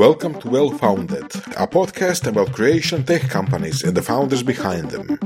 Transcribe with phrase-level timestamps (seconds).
[0.00, 1.24] Welcome to Well Founded,
[1.56, 5.18] a podcast about creation tech companies and the founders behind them.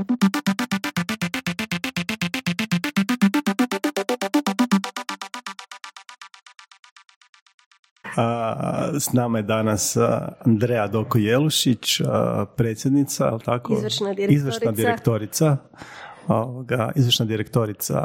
[8.99, 9.97] S nama je danas
[10.45, 12.01] Andreja Doko Jelušić,
[12.55, 13.73] predsjednica, ali tako?
[13.73, 14.33] Izvršna direktorica.
[14.33, 15.57] Izvršna direktorica,
[16.27, 17.99] ovoga, izvršna direktorica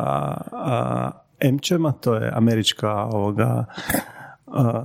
[1.41, 3.65] Emčema, to je američka ovoga,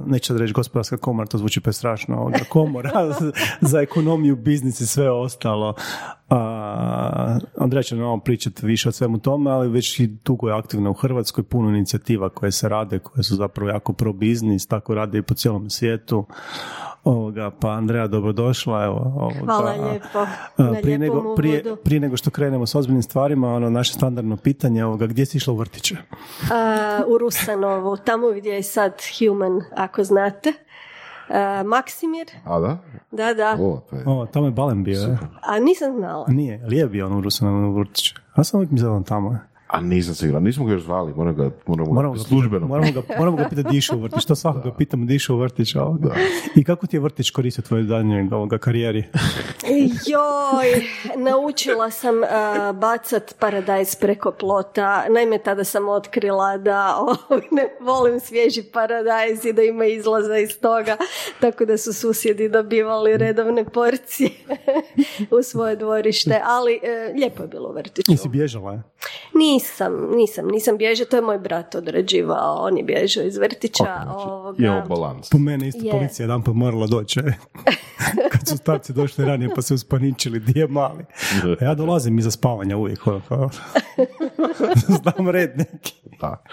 [0.05, 2.92] neću da reći gospodarska komora, to zvuči prestrašno, ovoga, komora
[3.62, 5.74] za ekonomiju, biznis i sve ostalo.
[6.30, 10.90] A, Andreja će nam pričati više o svemu tome, ali već i dugo je aktivna
[10.90, 15.18] u Hrvatskoj, puno inicijativa koje se rade, koje su zapravo jako pro biznis, tako rade
[15.18, 16.26] i po cijelom svijetu.
[17.05, 18.84] Ovoga, pa Andreja, dobrodošla.
[18.84, 20.27] Evo, ovoga, Hvala lijepo.
[20.82, 25.08] prije, nego, prije, prije, nego što krenemo s ozbiljnim stvarima, ono naše standardno pitanje, ovoga,
[25.08, 25.96] gdje si išla u vrtiće?
[27.08, 30.54] u Rusanovu, tamo gdje je sad Human, ako znate.
[31.29, 32.27] Uh, Maksimir.
[32.44, 32.77] A da?
[33.12, 33.57] Da, da.
[33.60, 34.04] O, to je...
[34.05, 35.18] o tamo je Balen bio, je?
[35.41, 36.26] A nisam znala.
[36.27, 38.16] Nije, ali je bio on u Rusanovu vrtiću.
[38.38, 39.40] Ja sam uvijek mislila tamo je.
[39.76, 42.68] A nisam siguran, nismo ga još zvali, moramo ga, moramo, moramo ga službeno.
[42.68, 45.76] Moramo ga, moramo ga pitati dišu u vrtić, to svakog ga pitamo dišu u vrtić.
[45.76, 46.15] Ovoga.
[46.55, 49.04] I kako ti je vrtić koristio tvoje daljnje ovoga karijeri?
[50.07, 50.85] Joj,
[51.17, 55.05] naučila sam uh, bacat paradajz preko plota.
[55.09, 57.17] Naime, tada sam otkrila da oh,
[57.51, 60.98] ne volim svježi paradajz i da ima izlaza iz toga,
[61.39, 64.29] tako da su susjedi dobivali redovne porcije
[65.39, 68.12] u svoje dvorište, ali uh, lijepo je bilo u vrtiću.
[68.12, 68.84] Nisi bježala je?
[69.34, 69.65] Nisam,
[70.16, 73.84] nisam, nisam bježao, to je moj brat odrađivao, on je bježao iz vrtića.
[73.84, 74.85] Okay, ovoga...
[74.90, 75.30] balans.
[75.30, 77.19] Po mene isto policija jedan pa morala doći.
[77.19, 77.34] E.
[78.31, 81.06] Kad su starci došli ranije pa se uspaničili, di je mali.
[81.62, 83.07] A ja dolazim iza spavanja uvijek.
[83.07, 83.50] Ono, kao...
[85.02, 85.94] Znam red neki.
[86.22, 86.44] Da.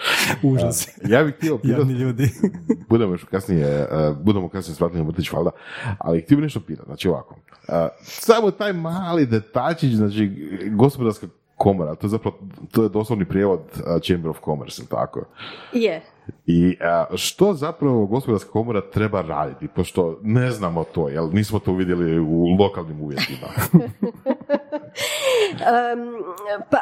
[0.43, 0.87] Užas.
[1.07, 2.29] ja bih htio pitati, ljudi.
[2.89, 5.51] budemo još kasnije, uh, budemo kasnije svratni u vrtić, valjda,
[5.97, 7.35] ali htio bih nešto pitati, znači ovako.
[7.67, 7.73] Uh,
[8.03, 11.27] samo taj mali detačić, znači gospodarska
[11.63, 12.37] komora, to je zapravo,
[12.71, 13.61] to je doslovni prijevod
[14.07, 15.25] Chamber of Commerce, tako?
[15.73, 16.01] Je.
[16.45, 16.77] I
[17.15, 22.55] što zapravo gospodarska komora treba raditi, pošto ne znamo to, jel nismo to vidjeli u
[22.59, 23.47] lokalnim uvjetima.
[26.71, 26.77] pa,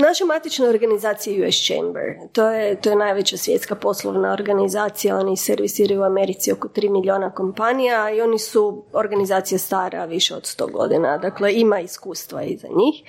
[0.00, 2.04] naša matična organizacija US Chamber.
[2.32, 5.16] To je, to je najveća svjetska poslovna organizacija.
[5.16, 10.42] Oni servisiraju u Americi oko 3 milijuna kompanija i oni su organizacija stara više od
[10.42, 11.18] 100 godina.
[11.18, 13.02] Dakle, ima iskustva iza njih.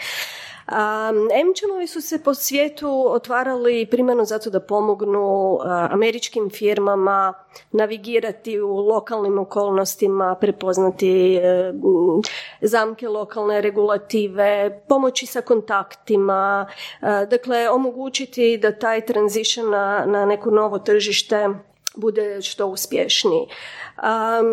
[0.72, 5.58] Um, su se po svijetu otvarali primarno zato da pomognu
[5.90, 7.34] američkim firmama
[7.72, 11.74] navigirati u lokalnim okolnostima, prepoznati e,
[12.62, 16.68] zamke lokalne regulative, pomoći sa kontaktima,
[17.30, 19.70] dakle omogućiti da taj transition
[20.06, 21.50] na neko novo tržište
[21.96, 23.48] bude što uspješniji.
[23.98, 24.48] Um,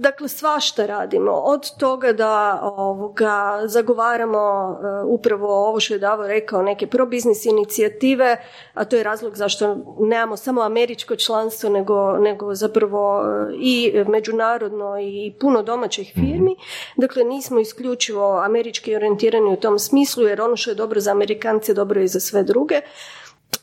[0.00, 1.32] dakle, svašta radimo.
[1.32, 4.78] Od toga da ovoga, zagovaramo uh,
[5.08, 8.36] upravo ovo što je Davo rekao, neke pro-biznis inicijative,
[8.74, 13.26] a to je razlog zašto nemamo samo američko članstvo, nego, nego zapravo uh,
[13.60, 16.26] i međunarodno i puno domaćih mhm.
[16.26, 16.56] firmi.
[16.96, 21.74] Dakle, nismo isključivo američki orijentirani u tom smislu, jer ono što je dobro za Amerikance,
[21.74, 22.80] dobro je i za sve druge.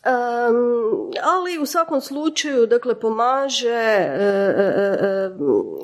[0.05, 4.23] Um, ali u svakom slučaju dakle pomaže e,
[4.57, 4.63] e,
[5.01, 5.31] e,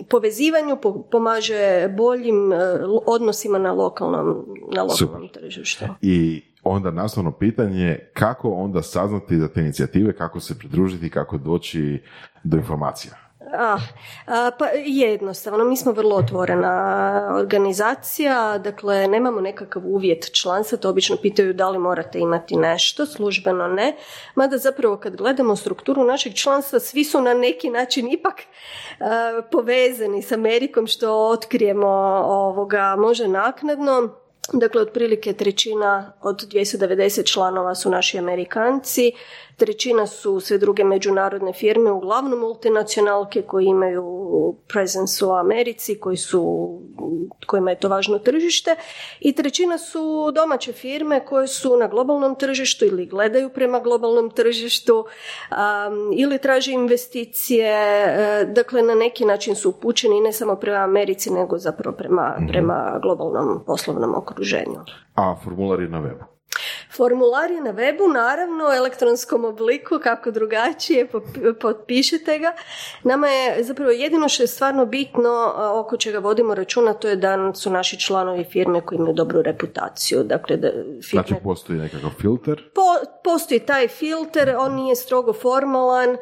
[0.09, 0.78] povezivanju,
[1.12, 2.52] pomaže boljim
[3.06, 5.86] odnosima na lokalnom, na lokalnom tržištu.
[6.02, 12.02] I onda nastavno pitanje kako onda saznati za te inicijative, kako se pridružiti, kako doći
[12.44, 13.29] do informacija.
[13.54, 13.80] Ah,
[14.60, 21.54] pa jednostavno, mi smo vrlo otvorena organizacija, dakle nemamo nekakav uvjet članstva, to obično pitaju
[21.54, 23.96] da li morate imati nešto, službeno ne,
[24.36, 28.36] mada zapravo kad gledamo strukturu našeg članstva, svi su na neki način ipak
[29.52, 31.88] povezani s Amerikom, što otkrijemo
[32.26, 34.10] ovoga može naknadno.
[34.54, 39.12] Dakle, otprilike trećina od 290 članova su naši Amerikanci,
[39.60, 44.30] trećina su sve druge međunarodne firme, uglavnom multinacionalke koji imaju
[44.68, 46.70] presence u Americi, koji su,
[47.46, 48.76] kojima je to važno tržište
[49.20, 54.96] i trećina su domaće firme koje su na globalnom tržištu ili gledaju prema globalnom tržištu
[54.96, 61.34] um, ili traže investicije, e, dakle na neki način su upućeni ne samo prema Americi
[61.34, 62.48] nego zapravo prema, mhm.
[62.48, 64.80] prema globalnom poslovnom okruženju.
[65.16, 66.38] A formular je na webu?
[66.95, 71.07] Formular je na webu, naravno, u elektronskom obliku, kako drugačije,
[71.62, 72.53] potpišete ga.
[73.03, 77.53] Nama je zapravo jedino što je stvarno bitno oko čega vodimo računa, to je da
[77.53, 80.24] su naši članovi firme koji imaju dobru reputaciju.
[80.24, 80.69] Dakle, da
[81.09, 81.24] firme...
[81.27, 82.71] Znači postoji nekakav filter?
[82.75, 82.81] Po,
[83.24, 86.18] postoji taj filter, on nije strogo formalan,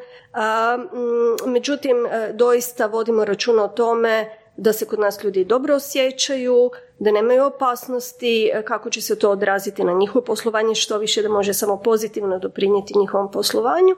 [1.46, 1.96] međutim
[2.32, 8.50] doista vodimo računa o tome da se kod nas ljudi dobro osjećaju, da nemaju opasnosti,
[8.64, 12.98] kako će se to odraziti na njihovo poslovanje, što više da može samo pozitivno doprinijeti
[12.98, 13.96] njihovom poslovanju.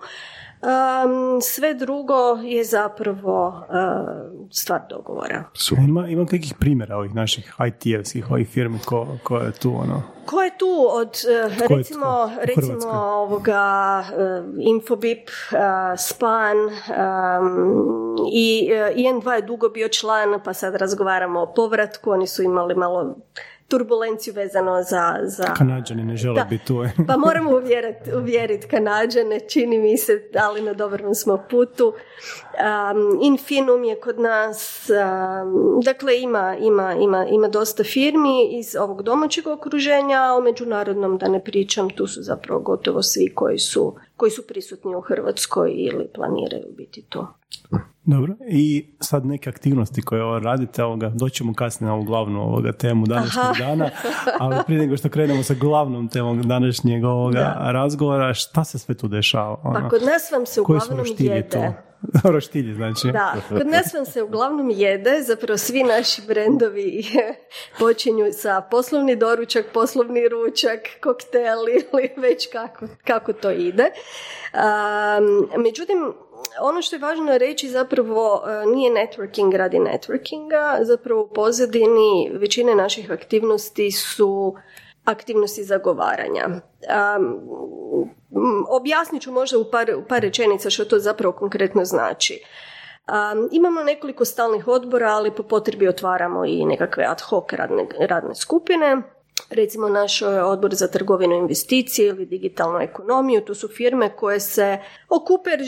[0.60, 5.44] Um, sve drugo je zapravo uh, stvar dogovora.
[5.88, 10.02] Ima, ima kakvih primjera ovih naših IT-evskih, ovih firmi ko, ko je tu ono?
[10.26, 15.58] Ko je tu od, uh, recimo, recimo ovoga uh, Infobip, uh,
[15.98, 22.26] Span um, i uh, IN2 je dugo bio član, pa sad razgovaramo o povratku, oni
[22.26, 23.16] su imali malo
[23.70, 25.18] turbulenciju vezano za...
[25.22, 25.44] za...
[25.44, 26.84] Kanadžani ne žele biti tu.
[27.08, 31.86] pa moramo uvjeriti uvjerit Kanadžane, čini mi se, ali na dobrom smo putu.
[31.86, 39.02] Um, Infinum je kod nas, um, dakle ima, ima, ima, ima dosta firmi iz ovog
[39.02, 43.96] domaćeg okruženja, a o međunarodnom da ne pričam, tu su zapravo gotovo svi koji su,
[44.16, 47.34] koji su prisutni u Hrvatskoj ili planiraju biti to.
[48.10, 53.06] Dobro, i sad neke aktivnosti koje radite, ovoga, doćemo kasnije na ovu glavnu ovoga temu
[53.06, 53.90] današnjeg dana,
[54.38, 59.08] ali prije nego što krenemo sa glavnom temom današnjeg ovoga razgovora, šta se sve tu
[59.08, 59.60] dešava?
[59.62, 59.80] Ono?
[59.80, 61.72] Pa kod nas vam se uglavnom jede.
[62.34, 63.12] Roštilji, znači.
[63.12, 67.04] Da, kod nas vam se uglavnom jede, zapravo svi naši brendovi
[67.80, 73.90] počinju sa poslovni doručak, poslovni ručak, kokteli ili već kako, kako to ide.
[74.54, 76.12] Um, međutim,
[76.60, 82.74] ono što je važno reći zapravo e, nije networking radi networkinga, zapravo u pozadini većine
[82.74, 84.54] naših aktivnosti su
[85.04, 86.46] aktivnosti zagovaranja.
[86.46, 87.40] Um,
[88.68, 92.42] objasnit ću možda u par, u par rečenica što to zapravo konkretno znači.
[93.08, 98.34] Um, imamo nekoliko stalnih odbora, ali po potrebi otvaramo i nekakve ad hoc radne, radne
[98.34, 99.02] skupine
[99.50, 104.78] recimo naš e, odbor za trgovinu investicije ili digitalnu ekonomiju, to su firme koje se
[105.08, 105.60] okupe jer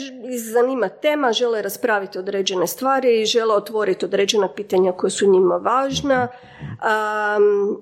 [0.53, 6.27] zanima tema, žele raspraviti određene stvari i žele otvoriti određena pitanja koja su njima važna.
[6.27, 7.81] Um,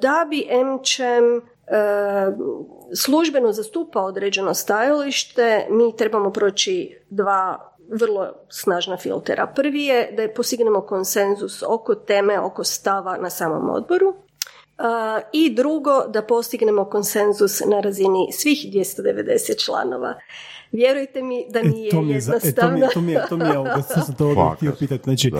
[0.00, 1.76] da bi MČM e,
[2.96, 9.46] službeno zastupa određeno stajalište, mi trebamo proći dva vrlo snažna filtera.
[9.46, 14.14] Prvi je da je postignemo konsenzus oko teme, oko stava na samom odboru
[15.32, 20.14] i drugo da postignemo konsenzus na razini svih 290 članova.
[20.72, 22.86] Vjerujte mi da e, nije to mi je, jednostavno.
[22.86, 25.04] E, to mi je, to mi je, to mi je sam to htio pitati.
[25.04, 25.30] Znači,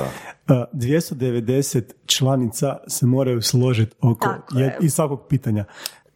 [0.47, 0.71] da.
[0.73, 5.65] 290 članica se moraju složiti oko jed, i svakog pitanja.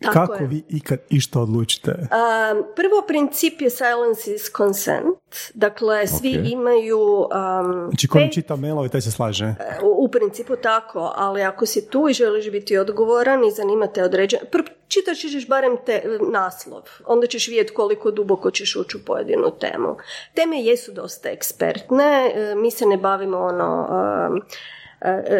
[0.02, 1.90] Kako vi ikad išta odlučite?
[1.90, 5.16] Um, prvo princip je silence is consent.
[5.54, 6.98] Dakle, svi imaju...
[7.00, 9.44] Um, znači, ko mi čita mailove, taj se slaže?
[9.44, 14.02] E, u, u, principu tako, ali ako si tu i želiš biti odgovoran i zanimate
[14.02, 14.40] određen...
[14.88, 16.02] Čitaš ćeš barem te,
[16.32, 19.96] naslov, onda ćeš vidjeti koliko duboko ćeš ući u pojedinu temu.
[20.34, 23.88] Teme jesu dosta ekspertne, e, mi se ne bavimo ono...
[24.30, 24.42] Um,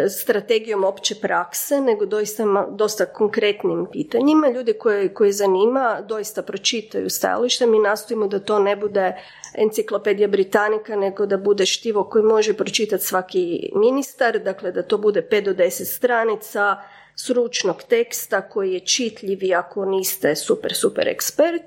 [0.08, 4.48] strategijom opće prakse, nego doista, dosta konkretnim pitanjima.
[4.48, 7.66] Ljudi koje, koje zanima doista pročitaju stajalište.
[7.66, 9.16] Mi nastojimo da to ne bude
[9.54, 15.28] enciklopedija Britanika, nego da bude štivo koji može pročitati svaki ministar, dakle da to bude
[15.30, 16.76] 5 do 10 stranica
[17.16, 21.62] sručnog teksta koji je čitljiv ako niste super, super ekspert.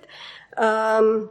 [0.57, 1.29] Um,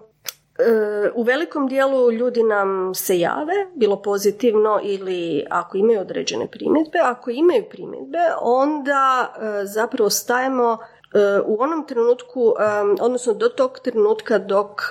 [1.15, 6.99] u velikom dijelu ljudi nam se jave, bilo pozitivno ili ako imaju određene primjedbe.
[7.03, 12.63] Ako imaju primjedbe, onda e, zapravo stajemo e, u onom trenutku, e,
[13.01, 14.83] odnosno do tog trenutka dok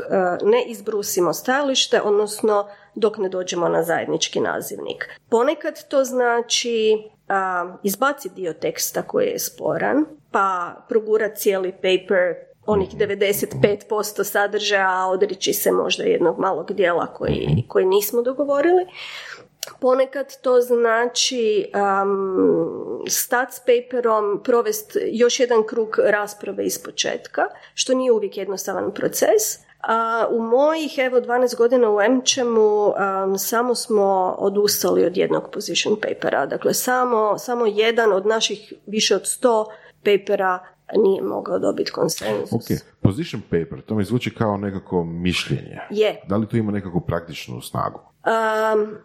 [0.43, 5.10] ne izbrusimo stajalište, odnosno dok ne dođemo na zajednički nazivnik.
[5.29, 7.03] Ponekad to znači
[7.84, 15.53] izbaci dio teksta koji je sporan, pa progura cijeli paper onih 95% sadržaja, a odreći
[15.53, 18.86] se možda jednog malog dijela koji, koji nismo dogovorili.
[19.79, 27.41] Ponekad to znači um, stat s paperom, provest još jedan krug rasprave iz početka,
[27.74, 29.63] što nije uvijek jednostavan proces.
[29.82, 35.96] A u mojih, evo, 12 godina u Emčemu um, samo smo odustali od jednog position
[36.01, 36.46] papera.
[36.46, 39.65] Dakle, samo, samo jedan od naših više od 100
[40.03, 40.60] papera
[40.96, 42.54] nije mogao dobiti konsenzus.
[42.54, 45.80] Ok, position paper, to mi zvuči kao nekako mišljenje.
[45.90, 46.22] Je.
[46.28, 48.00] Da li to ima nekakvu praktičnu snagu?
[48.00, 48.98] Um,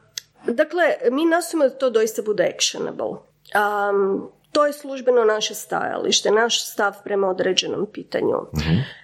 [0.54, 3.10] dakle, mi nastojimo da to doista bude actionable.
[3.10, 8.36] Um, to je službeno naše stajalište, naš stav prema određenom pitanju.
[8.36, 8.98] uh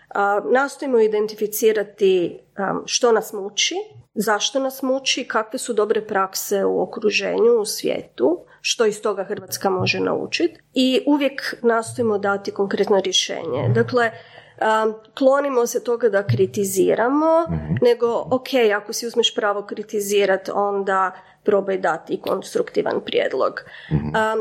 [0.50, 2.38] nastojimo identificirati
[2.84, 3.74] što nas muči,
[4.14, 9.70] zašto nas muči, kakve su dobre prakse u okruženju, u svijetu, što iz toga Hrvatska
[9.70, 13.68] može naučiti i uvijek nastojimo dati konkretno rješenje.
[13.74, 14.10] Dakle,
[15.14, 17.44] klonimo se toga da kritiziramo,
[17.82, 21.12] nego ok, ako si uzmeš pravo kritizirati, onda
[21.44, 23.60] probaj dati konstruktivan prijedlog.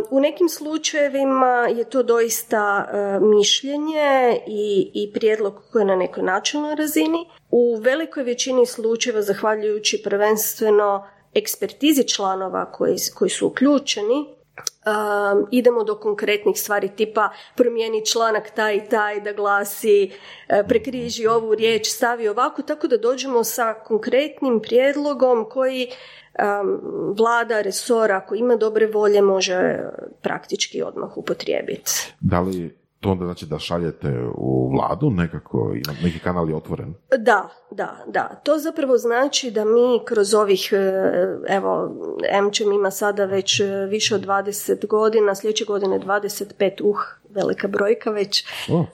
[0.10, 2.88] u nekim slučajevima je to doista
[3.22, 7.30] mišljenje i, i prijedlog koji je na nekoj načelnoj razini.
[7.52, 14.36] U velikoj većini slučajeva, zahvaljujući prvenstveno ekspertizi članova koji, koji su uključeni,
[14.86, 20.12] Um, idemo do konkretnih stvari tipa promijeni članak taj i taj da glasi
[20.48, 26.82] e, prekriži ovu riječ, stavi ovako, tako da dođemo sa konkretnim prijedlogom koji um,
[27.18, 29.80] vlada resora ako ima dobre volje može
[30.22, 32.14] praktički odmah upotrijebiti.
[32.20, 36.94] Da li to onda znači da šaljete u vladu nekako, neki kanal je otvoren?
[37.18, 38.42] Da, da, da.
[38.44, 41.04] To zapravo znači da mi kroz ovih, e,
[41.48, 41.92] evo,
[42.48, 46.96] MČM ima sada već e, više od 20 godina, sljedeće godine 25, uh,
[47.30, 48.88] velika brojka već, um,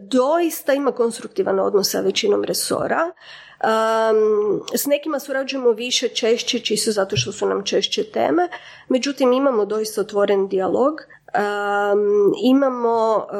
[0.00, 3.12] doista ima konstruktivan odnos sa većinom resora.
[3.56, 8.48] Um, s nekima surađujemo više češće, čisto zato što su nam češće teme,
[8.88, 11.00] međutim imamo doista otvoren dijalog
[11.36, 13.34] Um, imamo uh,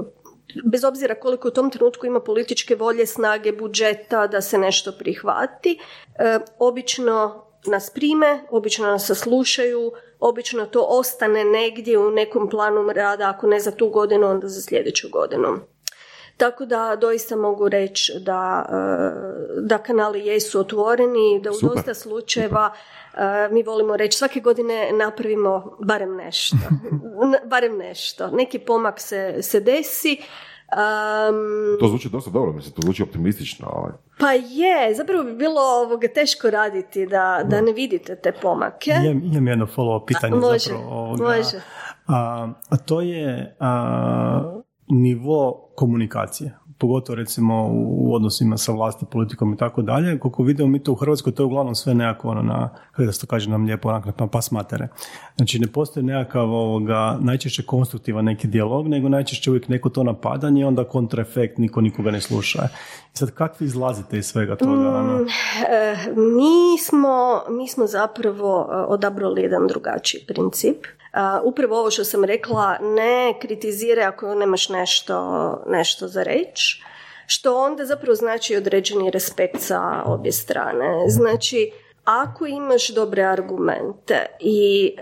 [0.00, 0.06] uh,
[0.64, 5.78] bez obzira koliko u tom trenutku ima političke volje, snage, budžeta da se nešto prihvati,
[6.58, 13.46] obično nas prime, obično nas saslušaju, obično to ostane negdje u nekom planu rada, ako
[13.46, 15.58] ne za tu godinu, onda za sljedeću godinu.
[16.36, 18.66] Tako da doista mogu reći da,
[19.60, 22.72] da kanali jesu otvoreni, da u dosta slučajeva
[23.50, 26.56] mi volimo reći svake godine napravimo barem nešto.
[27.50, 28.30] barem nešto.
[28.30, 30.18] Neki pomak se, se desi.
[30.72, 33.68] Um, to zvuči dosta dobro, mislim, to zvuči optimistično.
[33.72, 33.92] Ovaj.
[34.18, 38.90] Pa je, zapravo bi bilo ovoga teško raditi da, da ne vidite te pomake.
[38.90, 40.36] Imam, imam jedno follow pitanje.
[40.36, 41.60] A, može, zapravo, može.
[42.06, 49.56] A, a to je a, nivo komunikacije pogotovo recimo u odnosima sa vlasti, politikom i
[49.56, 50.18] tako dalje.
[50.18, 53.12] Koliko vidimo mi to u Hrvatskoj, to je uglavnom sve nekako ono na, kako da
[53.12, 54.88] se to kaže nam lijepo, onako na pas matere.
[55.36, 60.60] Znači ne postoji nekakav ovoga, najčešće konstruktivan neki dijalog, nego najčešće uvijek neko to napadanje
[60.60, 62.68] i onda kontraefekt, niko nikoga ne sluša.
[63.14, 64.72] I sad kako izlazite iz svega toga?
[64.72, 65.18] Ono?
[65.18, 65.26] Mm,
[65.70, 70.76] eh, mi, smo, mi smo zapravo eh, odabrali jedan drugačiji princip
[71.44, 75.16] upravo ovo što sam rekla, ne kritizire ako nemaš nešto,
[75.66, 76.67] nešto za reći,
[77.26, 81.08] što onda zapravo znači određeni respekt sa obje strane.
[81.08, 81.72] Znači,
[82.04, 84.92] ako imaš dobre argumente i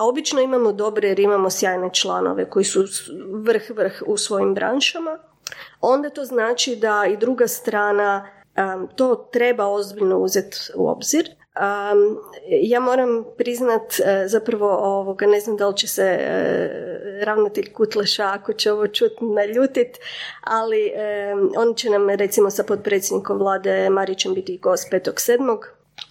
[0.00, 2.84] obično imamo dobre jer imamo sjajne članove koji su
[3.32, 5.18] vrh vrh u svojim branšama,
[5.80, 8.28] onda to znači da i druga strana
[8.96, 12.18] to treba ozbiljno uzeti u obzir Um,
[12.48, 18.30] ja moram priznat, e, zapravo ovoga, ne znam da li će se e, ravnatelj Kutleša
[18.32, 19.98] ako će ovo čuti naljutit,
[20.40, 20.92] ali
[21.56, 25.58] on će nam recimo sa potpredsjednikom vlade Marićem biti gost 5.7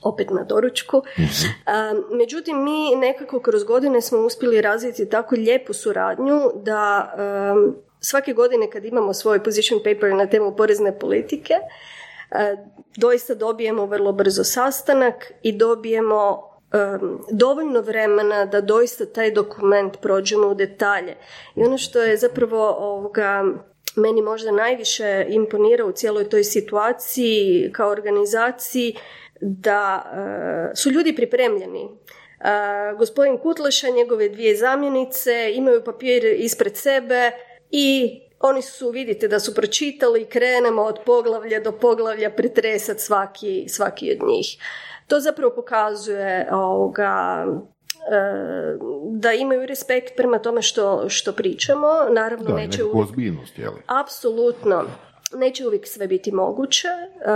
[0.01, 0.97] opet na doručku.
[0.97, 7.13] Um, međutim, mi nekako kroz godine smo uspjeli razviti tako lijepu suradnju da
[7.99, 11.53] svake godine kad imamo svoj position paper na temu porezne politike,
[12.97, 16.53] doista dobijemo vrlo brzo sastanak i dobijemo
[17.31, 21.15] dovoljno vremena da doista taj dokument prođemo u detalje.
[21.55, 23.43] I ono što je zapravo ovoga,
[23.95, 28.95] meni možda najviše imponira u cijeloj toj situaciji kao organizaciji
[29.41, 30.03] da
[30.71, 31.83] e, su ljudi pripremljeni.
[31.83, 37.31] Uh, gospodin Kutleša, njegove dvije zamjenice imaju papir ispred sebe
[37.71, 44.11] i oni su, vidite da su pročitali, krenemo od poglavlja do poglavlja pretresati svaki, svaki
[44.11, 44.57] od njih.
[45.07, 48.77] To zapravo pokazuje ovoga, e,
[49.11, 51.87] da imaju respekt prema tome što, što pričamo.
[52.09, 53.09] Naravno, da, neće uvijek...
[53.09, 53.73] ozbiljnost, jel?
[53.87, 54.83] Apsolutno.
[55.35, 57.31] Neće uvijek sve biti moguće, e,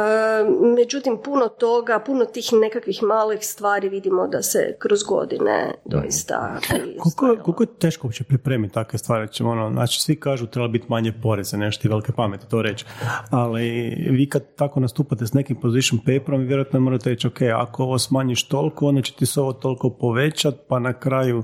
[0.75, 6.59] međutim puno toga, puno tih nekakvih malih stvari vidimo da se kroz godine doista...
[6.99, 9.27] Koliko, koliko je teško uopće pripremiti takve stvari?
[9.27, 12.85] Ćemo, ono, znači, svi kažu treba biti manje poreze, nešto i velike pameti to reći,
[13.29, 13.69] ali
[14.09, 18.47] vi kad tako nastupate s nekim position paperom, vjerojatno morate reći, ok, ako ovo smanjiš
[18.47, 21.43] toliko, onda će ti se ovo toliko povećat, pa na kraju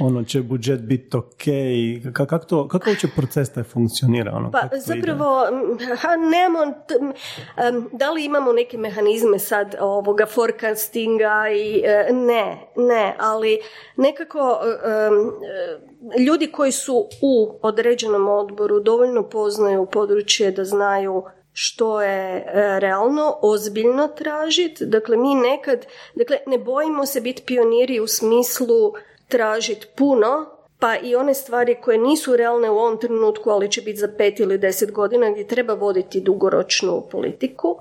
[0.00, 1.44] ono će budžet biti ok.
[2.12, 4.32] Kako to, kako uopće proces taj funkcionira?
[4.36, 5.42] Ono, pa zapravo
[5.96, 6.74] ha, nemamo,
[7.92, 13.60] da li imamo neke mehanizme sad ovoga forecastinga i e, ne, ne, ali
[13.96, 22.36] nekako e, ljudi koji su u određenom odboru dovoljno poznaju područje da znaju što je
[22.36, 24.86] e, realno, ozbiljno tražiti.
[24.86, 28.92] Dakle, mi nekad, dakle, ne bojimo se biti pioniri u smislu
[29.28, 33.98] tražiti puno, pa i one stvari koje nisu realne u ovom trenutku, ali će biti
[33.98, 37.76] za pet ili deset godina gdje treba voditi dugoročnu politiku.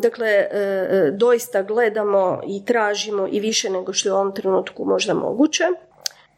[0.00, 4.84] Dakle, e, e, doista gledamo i tražimo i više nego što je u ovom trenutku
[4.84, 5.64] možda moguće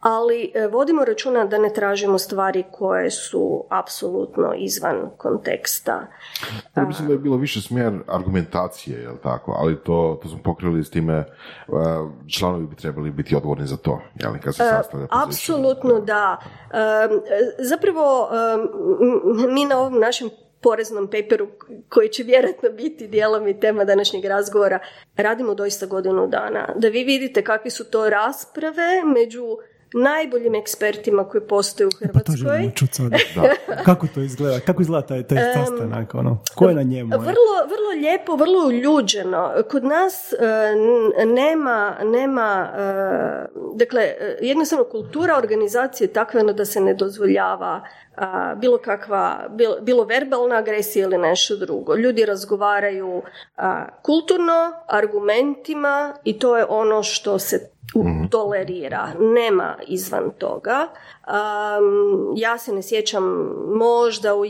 [0.01, 6.07] ali e, vodimo računa da ne tražimo stvari koje su apsolutno izvan konteksta.
[6.77, 10.85] Ja mislim da je bilo više smjer argumentacije, jel tako, ali to, to smo pokrili
[10.85, 11.25] s time, e,
[12.39, 16.37] članovi bi trebali biti odgovorni za to, jel, kad se e, sastavlja Apsolutno da.
[17.59, 18.29] Zapravo,
[19.49, 21.49] mi na ovom našem poreznom paperu
[21.89, 24.79] koji će vjerojatno biti dijelom i tema današnjeg razgovora,
[25.17, 26.69] radimo doista godinu dana.
[26.77, 29.59] Da vi vidite kakve su to rasprave među
[29.95, 32.23] najboljim ekspertima koji postoje u Hrvatskoj.
[32.25, 32.37] Pa to
[33.89, 34.61] Kako to izgleda?
[34.61, 36.15] Kako izgleda taj, taj sastanak?
[36.15, 36.39] Ono?
[36.55, 37.11] Ko je na njemu?
[37.11, 39.53] Vrlo, vrlo lijepo, vrlo uljuđeno.
[39.71, 46.95] Kod nas uh, nema, nema uh, dakle, jednostavno kultura organizacije je takva da se ne
[46.95, 47.83] dozvoljava
[48.57, 51.97] bilo kakva, bilo, bilo verbalna agresija ili nešto drugo.
[51.97, 53.23] Ljudi razgovaraju
[54.03, 58.27] kulturno, argumentima i to je ono što se Mhm.
[58.31, 60.89] tolerira, nema izvan toga.
[62.37, 63.25] ja se ne sjećam,
[63.67, 64.43] možda u,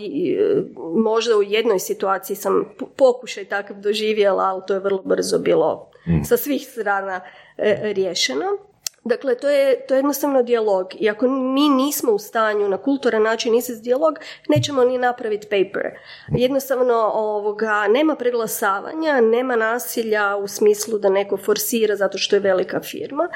[0.95, 6.23] možda u jednoj situaciji sam pokušaj takav doživjela, ali to je vrlo brzo bilo mhm.
[6.23, 7.21] sa svih strana
[7.57, 8.68] e, riješeno.
[9.05, 10.87] Dakle, to je, to je jednostavno dijalog.
[10.99, 15.90] I ako mi nismo u stanju na kulturan način izvesti dijalog, nećemo ni napraviti paper.
[16.28, 22.81] Jednostavno, ovoga, nema preglasavanja, nema nasilja u smislu da neko forsira zato što je velika
[22.81, 23.28] firma.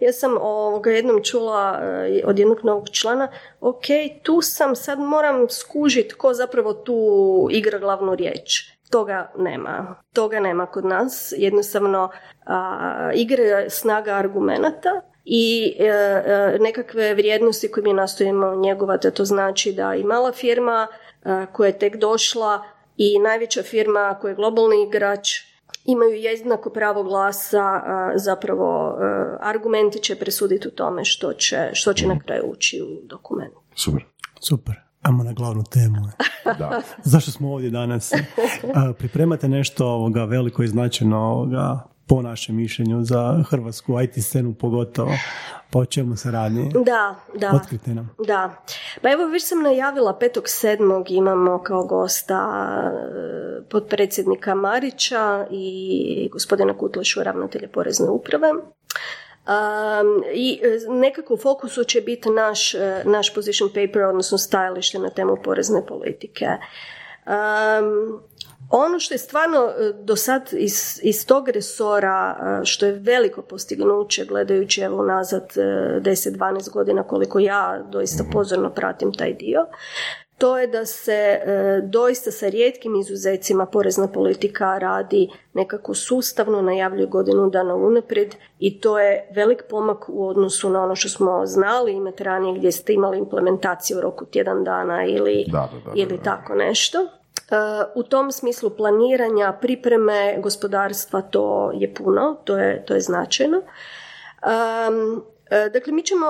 [0.00, 3.28] Ja sam ovoga, jednom čula eh, od jednog novog člana,
[3.60, 3.84] ok,
[4.22, 8.70] tu sam, sad moram skužiti ko zapravo tu igra glavnu riječ.
[8.90, 10.02] Toga nema.
[10.12, 11.34] Toga nema kod nas.
[11.36, 12.10] Jednostavno,
[12.46, 19.24] a, igra snaga argumenata i e, e, nekakve vrijednosti koje mi nastojimo njegovati, a to
[19.24, 20.86] znači da i mala firma
[21.24, 22.62] e, koja je tek došla
[22.96, 25.28] i najveća firma koja je globalni igrač
[25.84, 27.82] imaju jednako pravo glasa,
[28.14, 28.98] zapravo
[29.40, 33.52] argumenti će presuditi u tome što će, što će na kraju ući u dokument.
[33.74, 34.04] Super.
[34.40, 34.74] Super.
[35.02, 35.96] Ajmo na glavnu temu.
[36.58, 36.80] da.
[37.12, 38.12] Zašto smo ovdje danas?
[38.98, 45.12] Pripremate nešto ovoga veliko i značajno ovoga po našem mišljenju za hrvatsku IT scenu pogotovo.
[45.70, 46.70] Pa o čemu se radi?
[46.84, 47.52] Da, da.
[47.54, 48.10] Otkrite nam.
[48.26, 48.62] Da.
[49.02, 51.04] Pa evo već sam najavila 5.7.
[51.08, 58.50] imamo kao gosta e, potpredsjednika Marića i gospodina Kutlešu, ravnatelja Porezne uprave.
[58.50, 64.98] Um, I e, nekako u fokusu će biti naš, e, naš position paper, odnosno stajalište
[64.98, 66.46] na temu porezne politike.
[67.26, 68.22] Um,
[68.70, 73.42] ono što je stvarno e, do sad iz, iz tog resora, e, što je veliko
[73.42, 78.32] postignuće gledajući evo nazad 10-12 e, godina koliko ja doista mhm.
[78.32, 79.66] pozorno pratim taj dio,
[80.38, 81.40] to je da se
[81.84, 88.98] doista sa rijetkim izuzecima porezna politika radi nekako sustavno, najavljuje godinu dana unaprijed i to
[88.98, 93.18] je velik pomak u odnosu na ono što smo znali imati ranije gdje ste imali
[93.18, 95.46] implementaciju u roku tjedan dana ili,
[95.94, 97.19] ili tako nešto.
[97.94, 103.56] U tom smislu planiranja, pripreme gospodarstva to je puno, to je, to je značajno.
[103.58, 105.24] Um,
[105.72, 106.26] Dakle, mi ćemo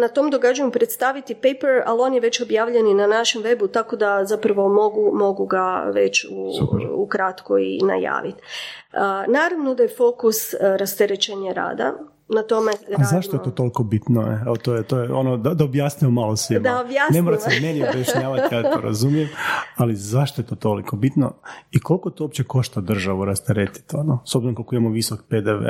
[0.00, 3.96] na tom događanju predstaviti paper, ali on je već objavljen i na našem webu, tako
[3.96, 6.50] da zapravo mogu, mogu ga već u,
[6.94, 8.42] u kratko i najaviti.
[9.28, 11.92] Naravno da je fokus rasterećenje rada,
[12.32, 14.38] na tome A zašto je to toliko bitno?
[14.46, 16.60] Evo, to je, to je ono, da, da objasnimo malo svima.
[16.60, 17.10] Da objasnimo.
[17.10, 19.28] Ne mora se meni objašnjavati, ja to razumijem,
[19.76, 21.32] ali zašto je to toliko bitno
[21.70, 23.96] i koliko to uopće košta državu rasteretiti?
[23.96, 24.22] Ono?
[24.24, 25.66] S obzirom koliko imamo visok PDV,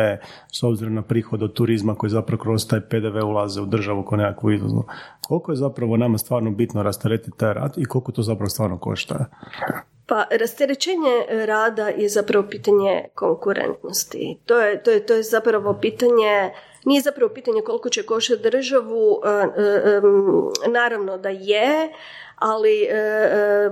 [0.53, 4.19] s obzirom na prihod od turizma koji zapravo kroz taj PDV ulaze u državu kao
[4.19, 4.83] nekakvu izvozu.
[5.21, 9.25] Koliko je zapravo nama stvarno bitno rasteretiti taj rad i koliko to zapravo stvarno košta?
[10.13, 14.39] Pa rasterećenje rada je zapravo pitanje konkurentnosti.
[14.47, 16.53] To je, to je, to je zapravo pitanje
[16.85, 20.01] nije zapravo pitanje koliko će koštati državu, e, e,
[20.69, 21.93] naravno da je,
[22.37, 23.71] ali e,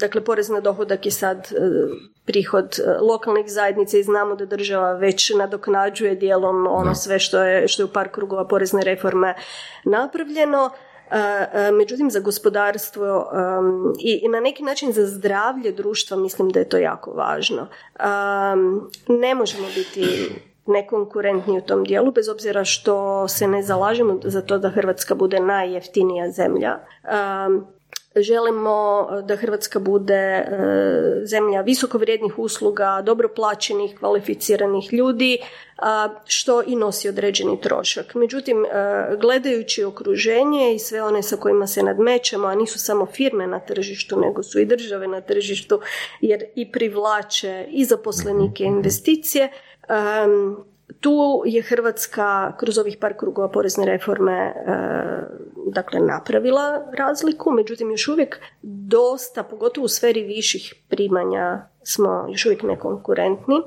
[0.00, 1.48] dakle porez na dohodak je sad
[2.24, 7.82] prihod lokalnih zajednica i znamo da država već nadoknađuje dijelom ono sve što je, što
[7.82, 9.34] je u par krugova porezne reforme
[9.84, 10.70] napravljeno.
[11.72, 13.30] Međutim, za gospodarstvo
[13.98, 17.66] i na neki način za zdravlje društva mislim da je to jako važno.
[19.08, 20.32] Ne možemo biti
[20.66, 25.40] nekonkurentni u tom dijelu, bez obzira što se ne zalažemo za to da Hrvatska bude
[25.40, 26.78] najjeftinija zemlja.
[28.16, 30.46] Želimo da Hrvatska bude e,
[31.24, 35.38] zemlja visoko vrijednih usluga, dobro plaćenih, kvalificiranih ljudi,
[36.24, 38.14] što i nosi određeni trošak.
[38.14, 38.68] Međutim, e,
[39.20, 44.20] gledajući okruženje i sve one sa kojima se nadmećemo, a nisu samo firme na tržištu,
[44.20, 45.80] nego su i države na tržištu,
[46.20, 49.48] jer i privlače i zaposlenike investicije,
[51.00, 54.54] tu je Hrvatska kroz ovih par krugova porezne reforme e,
[55.66, 62.62] dakle napravila razliku, međutim još uvijek dosta, pogotovo u sferi viših primanja smo još uvijek
[62.62, 63.62] nekonkurentni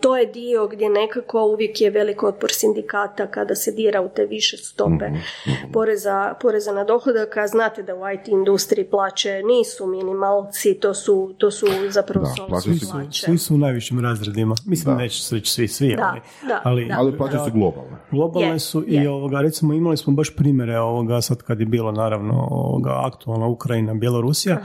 [0.00, 4.26] to je dio gdje nekako uvijek je velik otpor sindikata kada se dira u te
[4.26, 5.16] više stope mhm,
[5.48, 5.72] mhm.
[5.72, 11.34] poreza, poreza na dohodak, a znate da u IT industriji plaće nisu minimalci, to su,
[11.38, 14.54] to su zapravo da, svi, su, svi su u najvišim razredima.
[14.66, 15.02] Mislim, da.
[15.02, 17.96] neće se svi, svi, da, ali, da, ali, ali plaće su globalne.
[18.10, 22.48] Globalne su i ovoga, recimo imali smo baš primjere ovoga, sad kad je bilo naravno
[22.50, 24.56] ovoga, aktualna Ukrajina, Bjelorusija,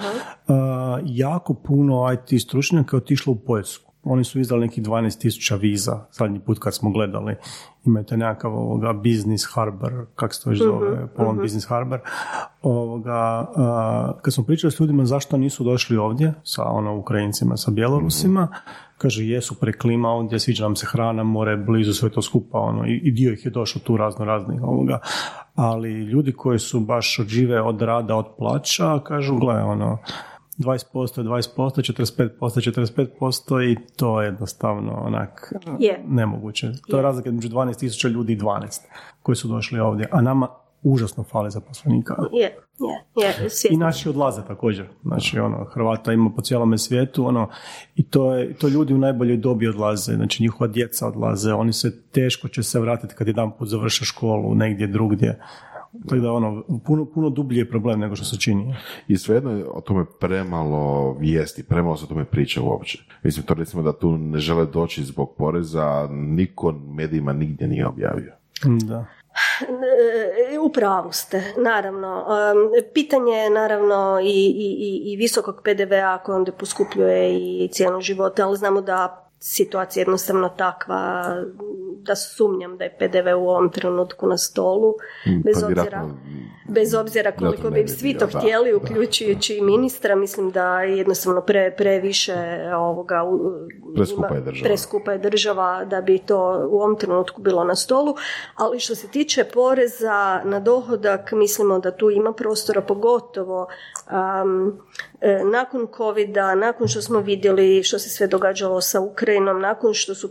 [0.48, 0.56] uh,
[1.06, 6.40] jako puno IT stručnjaka je otišlo u Poljsku oni su izdali nekih 12.000 viza zadnji
[6.40, 7.36] put kad smo gledali.
[7.86, 12.00] Imate nekakav ovoga business harbor, kak se to još zove, uh business harbor.
[12.62, 13.48] Ovoga,
[14.22, 18.48] kad smo pričali s ljudima zašto nisu došli ovdje sa ono Ukrajincima, sa Bjelorusima,
[18.98, 23.02] kaže jesu preklima ovdje, sviđa nam se hrana, more, blizu sve to skupa, ono, i,
[23.04, 25.00] i dio ih je došao tu razno raznih ovoga.
[25.56, 29.98] Ali ljudi koji su baš žive od rada, od plaća, kažu, gle, ono,
[30.60, 35.54] 20%, 20%, 45%, 45% i to je jednostavno onak
[36.08, 36.72] nemoguće.
[36.88, 38.82] To je razlika između 12.000 ljudi i 12
[39.22, 40.48] koji su došli ovdje, a nama
[40.84, 42.16] užasno fali zaposlenika.
[42.32, 42.58] Je,
[43.16, 44.88] je, I naši odlaze također.
[45.04, 47.50] Znači, ono, Hrvata ima po cijelome svijetu, ono,
[47.96, 52.02] i to, je, to ljudi u najboljoj dobi odlaze, znači njihova djeca odlaze, oni se
[52.02, 55.40] teško će se vratiti kad jedan put završe školu negdje drugdje.
[55.92, 58.76] Tako da ono, puno, puno dublji je problem nego što se čini.
[59.08, 63.04] I svejedno je o tome premalo vijesti, premalo se o tome priča uopće.
[63.24, 68.34] Mislim, to recimo da tu ne žele doći zbog poreza, niko medijima nigdje nije objavio.
[68.64, 69.06] Da.
[70.54, 72.26] E, u pravu ste, naravno.
[72.94, 78.58] Pitanje je naravno i, i, i visokog PDV-a koji onda poskupljuje i cijenu života, ali
[78.58, 81.36] znamo da situacija jednostavno takva
[82.02, 84.94] da sumnjam da je PDV u ovom trenutku na stolu,
[85.28, 86.10] mm, bez pa obzira,
[86.70, 91.72] bez obzira koliko bi svi to htjeli, uključujući i ministra, mislim da je jednostavno pre,
[91.78, 92.36] previše
[92.76, 93.24] ovoga,
[93.96, 94.68] preskupa je, država.
[94.68, 98.16] preskupa je država da bi to u ovom trenutku bilo na stolu,
[98.56, 103.68] ali što se tiče poreza na dohodak, mislimo da tu ima prostora, pogotovo
[104.42, 104.80] um,
[105.52, 110.30] nakon covid nakon što smo vidjeli što se sve događalo sa Ukrajinom, nakon što su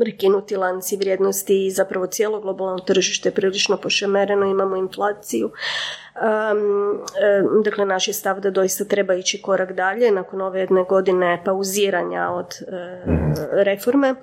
[0.00, 5.50] prekinuti lanci vrijednosti i zapravo cijelo globalno tržište prilično pošemereno, imamo inflaciju.
[5.50, 7.00] Um,
[7.64, 12.30] dakle, naš je stav da doista treba ići korak dalje nakon ove jedne godine pauziranja
[12.30, 12.64] od e,
[13.64, 14.14] reforme.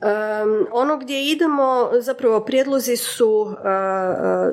[0.00, 3.56] Um, ono gdje idemo, zapravo prijedlozi su uh,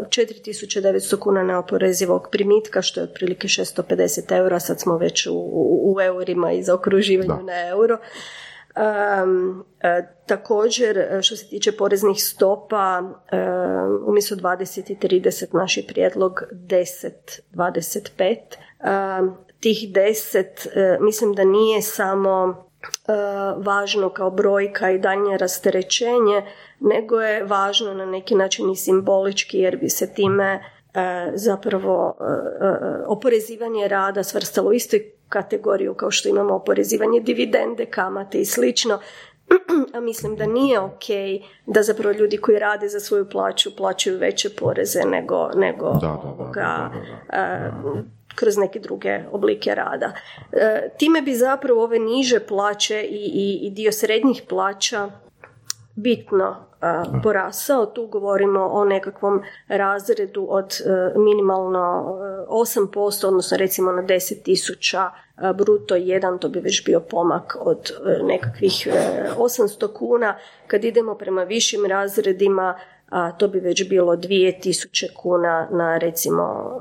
[0.07, 5.33] 4900 kuna neoporezivog primitka, što je otprilike 650 eura, sad smo već u,
[5.93, 7.97] u, eurima i za okruživanju na euro.
[8.75, 9.65] Um,
[10.25, 16.41] također, e, što se tiče poreznih stopa, um, umjesto 20 i 30 naš je prijedlog
[16.51, 17.11] 10,
[17.53, 18.37] 25.
[19.19, 22.65] Um, tih 10 mislim da nije samo
[23.57, 26.41] važno kao brojka i daljnje rasterećenje,
[26.79, 30.63] nego je važno na neki način i simbolički jer bi se time
[31.33, 32.17] zapravo
[33.07, 38.99] oporezivanje rada svrstalo u istoj kategoriju kao što imamo oporezivanje dividende, kamate i slično.
[39.95, 41.03] A mislim da nije ok
[41.65, 46.91] da zapravo ljudi koji rade za svoju plaću plaćaju veće poreze nego, nego ovoga,
[48.35, 50.13] kroz neke druge oblike rada.
[50.51, 55.09] E, time bi zapravo ove niže plaće i, i, i dio srednjih plaća
[55.95, 56.55] bitno
[57.23, 57.85] porasao.
[57.85, 62.03] Tu govorimo o nekakvom razredu od e, minimalno
[62.49, 68.23] 8%, e, odnosno recimo na 10.000 bruto jedan, to bi već bio pomak od e,
[68.23, 68.87] nekakvih
[69.37, 70.35] 800 kuna.
[70.67, 76.75] Kad idemo prema višim razredima, a to bi već bilo 2000 kuna na recimo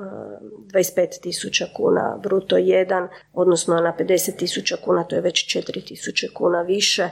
[0.75, 7.09] 25.000 kuna bruto jedan, odnosno na 50.000 kuna, to je već 4.000 kuna više.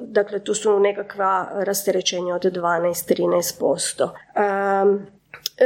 [0.00, 4.08] Dakle, tu su nekakva rasterećenja od 12-13%.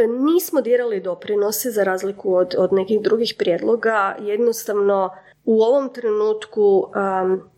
[0.09, 5.11] Nismo dirali doprinose za razliku od, od nekih drugih prijedloga, jednostavno
[5.45, 6.91] u ovom trenutku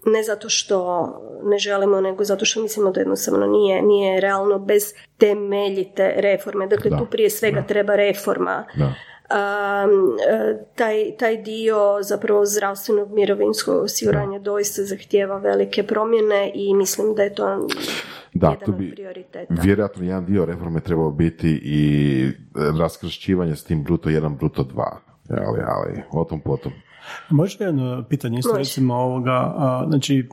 [0.07, 1.07] ne zato što
[1.43, 6.67] ne želimo, nego zato što mislimo da jednostavno nije, nije realno bez temeljite reforme.
[6.67, 8.65] Dakle, tu prije svega treba reforma.
[10.75, 17.35] Taj, taj dio zapravo zdravstvenog mirovinskog osiguranja doista zahtijeva velike promjene i mislim da je
[17.35, 17.67] to
[18.35, 18.95] da, to bi
[19.49, 22.31] vjerojatno jedan dio reforme trebao biti i
[22.81, 24.83] raskršćivanje s tim bruto 1, bruto 2.
[25.31, 26.73] Ali, ali, o tom potom.
[27.31, 29.55] Može jedno pitanje isto recimo ovoga,
[29.89, 30.29] znači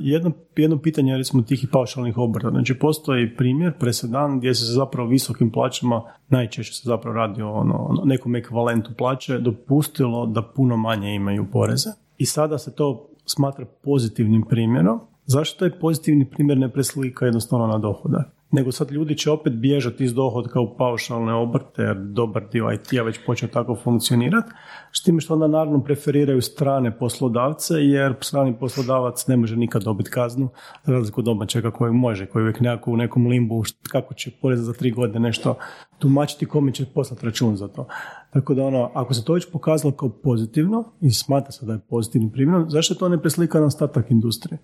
[0.00, 5.08] jedno, jedno pitanje recimo tih i paušalnih obrta, znači postoji primjer, presedan gdje se zapravo
[5.08, 11.14] visokim plaćama, najčešće se zapravo radi o ono, nekom ekvivalentu plaće, dopustilo da puno manje
[11.14, 11.90] imaju poreze.
[12.18, 17.78] I sada se to smatra pozitivnim primjerom, zašto taj pozitivni primjer ne preslika jednostavno na
[17.78, 18.39] dohodak?
[18.52, 23.02] Nego sad ljudi će opet bježati iz dohodka u paušalne obrte, jer dobar dio IT-a
[23.02, 24.50] već počeo tako funkcionirati,
[24.92, 30.10] s time što onda naravno preferiraju strane poslodavce, jer strani poslodavac ne može nikad dobiti
[30.10, 30.48] kaznu,
[30.84, 34.72] za razliku domaćega kojeg može, koji uvijek nekako u nekom limbu, kako će porez za
[34.72, 35.54] tri godine nešto
[35.98, 37.86] tumačiti, kome će poslati račun za to.
[38.32, 41.80] Tako da ono, ako se to već pokazalo kao pozitivno i smatra se da je
[41.90, 44.58] pozitivnim primjerom, zašto to ne preslika na ostatak industrije?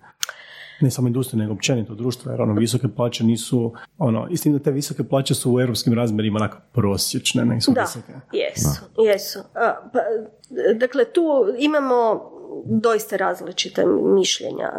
[0.81, 4.71] Ne samo industrije, nego općenito društva, jer ono, visoke plaće nisu, ono, istina da te
[4.71, 8.13] visoke plaće su u europskim razmjerima onako prosječne, nisu da, visoke.
[8.31, 8.69] jesu,
[9.05, 9.39] jesu.
[9.93, 9.99] pa,
[10.75, 11.21] dakle, tu
[11.59, 12.31] imamo
[12.65, 13.85] doista različite
[14.15, 14.71] mišljenja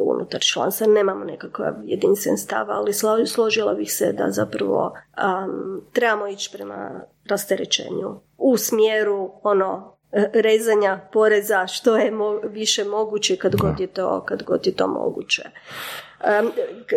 [0.00, 2.92] unutar članstva, nemamo nekakav jedinstven stav, ali
[3.26, 9.96] složila bih se da zapravo um, trebamo ići prema rasterećenju u smjeru ono
[10.32, 15.42] rezanja poreza što je više moguće kad god je to, kad god je to moguće.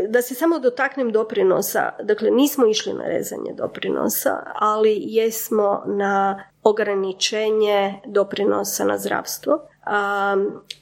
[0.09, 7.93] Da se samo dotaknem doprinosa, dakle nismo išli na rezanje doprinosa, ali jesmo na ograničenje
[8.05, 9.67] doprinosa na zdravstvo.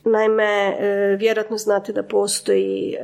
[0.04, 3.04] naime, e, vjerojatno znate da postoji, e,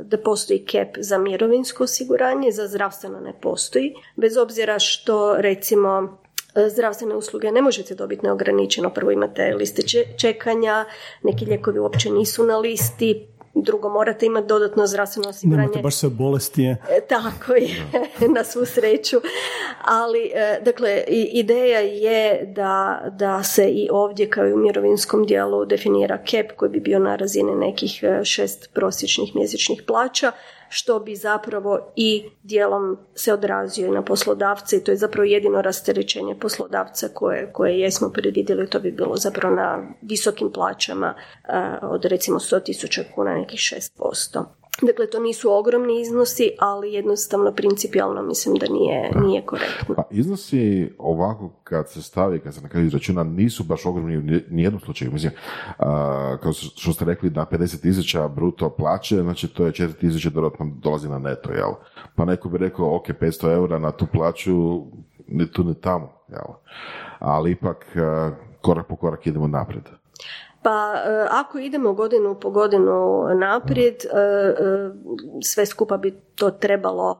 [0.00, 3.94] da postoji cap za mirovinsko osiguranje, za zdravstveno ne postoji.
[4.16, 6.21] Bez obzira što recimo
[6.68, 8.90] zdravstvene usluge ne možete dobiti neograničeno.
[8.90, 9.82] Prvo imate liste
[10.16, 10.84] čekanja,
[11.22, 15.66] neki lijekovi uopće nisu na listi, drugo morate imati dodatno zdravstveno osiguranje.
[15.66, 16.70] Nemate baš sve bolesti je.
[16.70, 17.68] E, tako je,
[18.36, 19.16] na svu sreću.
[19.84, 25.64] Ali, e, dakle, ideja je da, da se i ovdje kao i u mirovinskom dijelu
[25.64, 30.32] definira cap koji bi bio na razini nekih šest prosječnih mjesečnih plaća
[30.74, 35.62] što bi zapravo i dijelom se odrazio i na poslodavce i to je zapravo jedino
[35.62, 41.14] rasterećenje poslodavca koje, koje jesmo predvidjeli, to bi bilo zapravo na visokim plaćama
[41.82, 44.44] od recimo 100.000 kuna nekih 6%.
[44.82, 49.94] Dakle, to nisu ogromni iznosi, ali jednostavno principijalno mislim da nije, nije korektno.
[49.94, 54.22] Pa iznosi ovako kad se stavi, kad se na kraju izračuna, nisu baš ogromni u
[54.50, 55.12] nijednom slučaju.
[55.12, 55.32] Mislim,
[56.42, 60.70] kao što ste rekli da 50 tisuća bruto plaće, znači to je 4 tisuće dodatno
[60.82, 61.70] dolazi na neto, jel?
[62.14, 64.82] Pa neko bi rekao, ok, 500 eura na tu plaću,
[65.28, 66.54] ni tu ni tamo, jel?
[67.18, 67.96] Ali ipak
[68.60, 69.84] korak po korak idemo naprijed.
[70.62, 74.90] Pa e, ako idemo godinu po godinu naprijed, e, e,
[75.42, 77.18] sve skupa bi to trebalo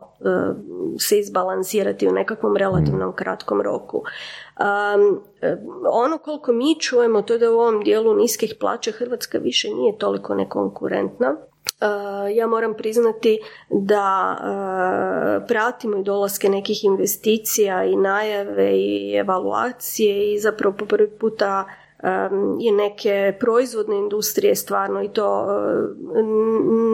[1.01, 4.03] se izbalansirati u nekakvom relativnom kratkom roku.
[5.93, 9.99] Ono koliko mi čujemo to je da u ovom dijelu niskih plaća Hrvatska više nije
[9.99, 11.37] toliko nekonkurentna.
[12.35, 14.37] Ja moram priznati da
[15.49, 21.65] pratimo i dolaske nekih investicija i najave i evaluacije i zapravo po prvi puta
[22.61, 25.47] i neke proizvodne industrije stvarno i to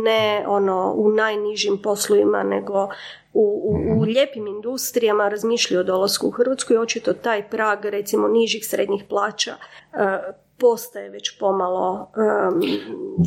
[0.05, 2.88] ne ono u najnižim poslovima nego
[3.33, 8.29] u, u, u lijepim industrijama razmišljaju o dolasku u Hrvatsku i očito taj prag recimo
[8.29, 9.55] nižih srednjih plaća
[10.59, 12.62] postaje već pomalo um,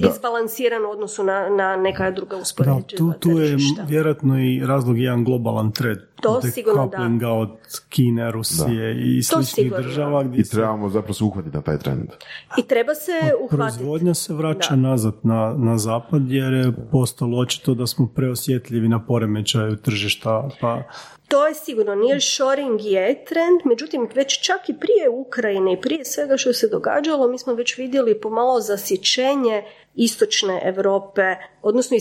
[0.09, 5.23] izbalansiran u odnosu na, na neka druga usporedživa tu, tu je vjerojatno i razlog jedan
[5.23, 5.99] globalan trend.
[6.21, 7.31] To sigurno da.
[7.31, 7.49] od
[7.89, 10.23] Kine, Rusije i sličnih država.
[10.23, 12.09] Gdje I trebamo zapravo se uhvatiti na taj trend.
[12.57, 13.11] I treba se
[13.43, 13.77] uhvatiti.
[13.77, 19.05] Proizvodnja se vraća nazad na, na zapad jer je postalo očito da smo preosjetljivi na
[19.05, 20.49] poremećaju tržišta.
[20.61, 20.83] Pa
[21.31, 26.37] to je sigurno, nearshoring je trend, međutim već čak i prije Ukrajine i prije svega
[26.37, 29.63] što se događalo, mi smo već vidjeli pomalo zasjećenje
[29.95, 31.97] istočne Europe, odnosno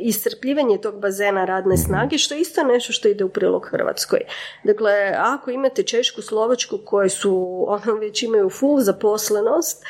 [0.00, 1.82] iscrpljivanje tog bazena radne mhm.
[1.82, 4.20] snage, što je isto nešto što ide u prilog Hrvatskoj.
[4.64, 9.84] Dakle, ako imate Češku, Slovačku koje su, ono već imaju full zaposlenost,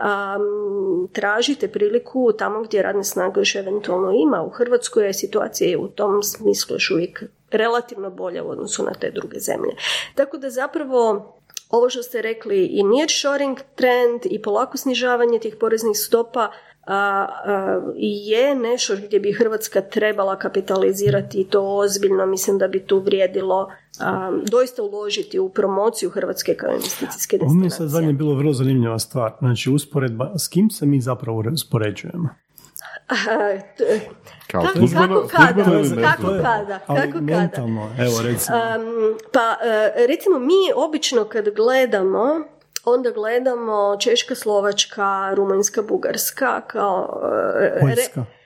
[0.00, 4.42] um, tražite priliku tamo gdje radne snage još eventualno ima.
[4.42, 9.10] U Hrvatskoj je situacija u tom smislu još uvijek relativno bolja u odnosu na te
[9.10, 9.76] druge zemlje.
[10.14, 11.34] Tako da zapravo
[11.70, 16.50] ovo što ste rekli i nearshoring trend i polako snižavanje tih poreznih stopa
[16.86, 17.26] a,
[17.96, 22.26] je nešto gdje bi Hrvatska trebala kapitalizirati i to ozbiljno.
[22.26, 23.70] Mislim da bi tu vrijedilo
[24.50, 27.46] doista uložiti u promociju Hrvatske kao investicijske destinacije.
[27.46, 29.32] Ovo mi je sad zadnje bilo vrlo zanimljiva stvar.
[29.38, 32.28] Znači, usporedba, s kim se mi zapravo uspoređujemo?
[34.50, 38.04] Kao kako, službeno, kako kada, kako kada, kako kada.
[38.04, 38.56] evo recimo.
[38.56, 42.44] Um, pa uh, recimo mi obično kad gledamo
[42.84, 47.22] onda gledamo Češka, Slovačka, Rumunjska, Bugarska kao...
[47.80, 48.20] Poljska.
[48.20, 48.42] Re,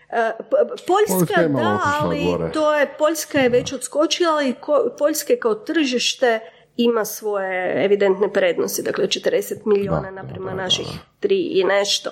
[0.87, 4.55] Poljska, da, ali to je, Poljska je već odskočila, ali
[4.99, 6.41] Poljska kao tržište
[6.77, 10.87] ima svoje evidentne prednosti, dakle 40 milijuna naprema naših
[11.21, 12.11] tri i nešto.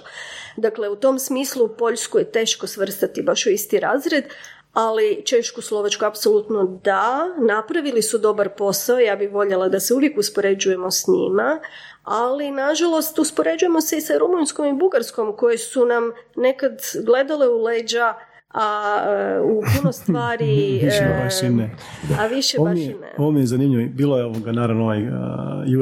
[0.56, 4.24] Dakle, u tom smislu Poljsku je teško svrstati baš u isti razred,
[4.72, 10.18] ali Češku, Slovačku apsolutno da, napravili su dobar posao, ja bih voljela da se uvijek
[10.18, 11.60] uspoređujemo s njima,
[12.04, 16.02] ali nažalost uspoređujemo se i sa Rumunjskom i Bugarskom koje su nam
[16.36, 16.72] nekad
[17.04, 18.14] gledale u leđa
[18.54, 20.80] a e, u puno stvari...
[20.84, 21.76] više baš i ne.
[22.20, 23.14] A više baš i ne.
[23.18, 23.92] Ovo mi je zanimljivo.
[23.94, 25.02] Bilo je ovoga, naravno, ovaj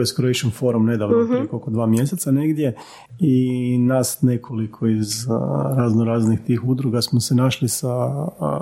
[0.00, 2.76] US Croatian Forum nedavno, uh prije koliko dva mjeseca negdje
[3.20, 5.26] i nas nekoliko iz
[5.76, 7.88] razno raznih tih udruga smo se našli sa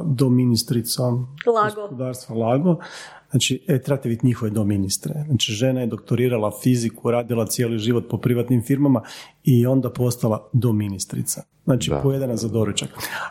[0.04, 1.74] do ministricom Lago.
[1.74, 2.76] gospodarstva Lago
[3.30, 5.24] Znači, e, trebate vidjeti njihove do ministre.
[5.26, 9.02] Znači, žena je doktorirala fiziku, radila cijeli život po privatnim firmama
[9.44, 11.42] i onda postala do ministrica.
[11.64, 12.00] Znači, da.
[12.02, 12.88] pojedena za doručak.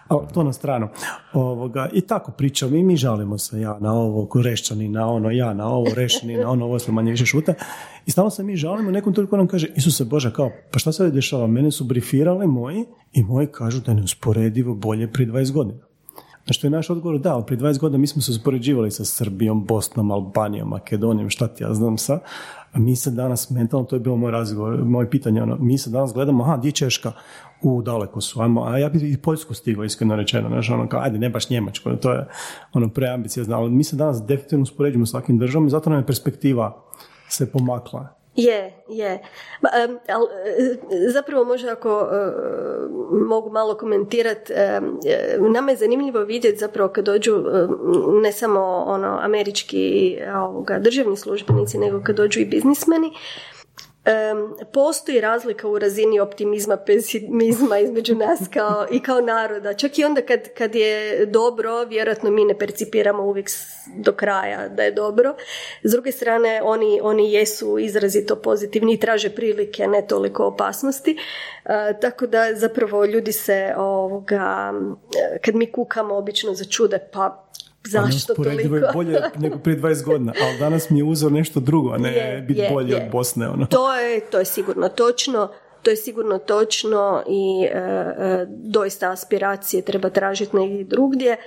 [0.08, 0.88] A to na stranu.
[1.34, 5.54] Ovoga, I tako pričamo i mi žalimo se ja na ovo, rešćani na ono, ja
[5.54, 7.54] na ovo, rešćani na ono, ovo smo manje više šute.
[8.06, 11.10] I stalno se mi žalimo, nekom toliko nam kaže, Isuse Bože, kao, pa šta se
[11.12, 11.48] dešava?
[11.48, 15.89] Mene su brifirali moji i moji kažu da je neusporedivo bolje prije 20 godina.
[16.50, 19.06] Na što je naš odgovor da, ali prije 20 godina mi smo se uspoređivali sa
[19.06, 22.20] Srbijom, Bosnom, Albanijom, Makedonijom, šta ti ja znam sa,
[22.74, 25.90] a mi se danas mentalno, to je bilo moj razgovor, moje pitanje, ono, mi se
[25.90, 27.12] danas gledamo, aha, di Češka?
[27.62, 31.02] U, daleko su, ajmo, a ja bi i Poljsku stigao, iskreno rečeno, znaš, ono, kao,
[31.02, 32.28] ajde, ne baš Njemačko, to je
[32.74, 36.06] ono preambiciozno, ali mi se danas definitivno uspoređujemo s svakim državom i zato nam je
[36.06, 36.84] perspektiva
[37.28, 38.19] se pomakla.
[38.40, 39.20] Je, je.
[40.08, 42.32] ali, e, zapravo možda ako e,
[43.12, 44.82] mogu malo komentirati, e,
[45.40, 47.44] nama je zanimljivo vidjeti zapravo kad dođu
[48.22, 53.12] ne samo ono američki ovoga, državni službenici, nego kad dođu i biznismeni,
[54.74, 59.74] postoji razlika u razini optimizma, pesimizma između nas kao, i kao naroda.
[59.74, 63.50] Čak i onda kad, kad je dobro, vjerojatno mi ne percipiramo uvijek
[63.96, 65.36] do kraja da je dobro.
[65.84, 71.18] S druge strane, oni, oni jesu izrazito pozitivni i traže prilike, ne toliko opasnosti.
[71.66, 74.74] E, tako da zapravo ljudi se ovoga,
[75.46, 77.50] kad mi kukamo obično za čude, pa
[77.88, 78.76] Zašto toliko?
[78.76, 82.44] je bolje nego prije 20 godina, ali danas mi je uzeo nešto drugo, a ne
[82.48, 83.50] biti bolje od Bosne.
[83.50, 83.66] Ono.
[83.66, 85.52] To, je, to je sigurno točno.
[85.82, 91.32] To je sigurno točno i e, e, doista aspiracije treba tražiti negdje drugdje.
[91.32, 91.38] E,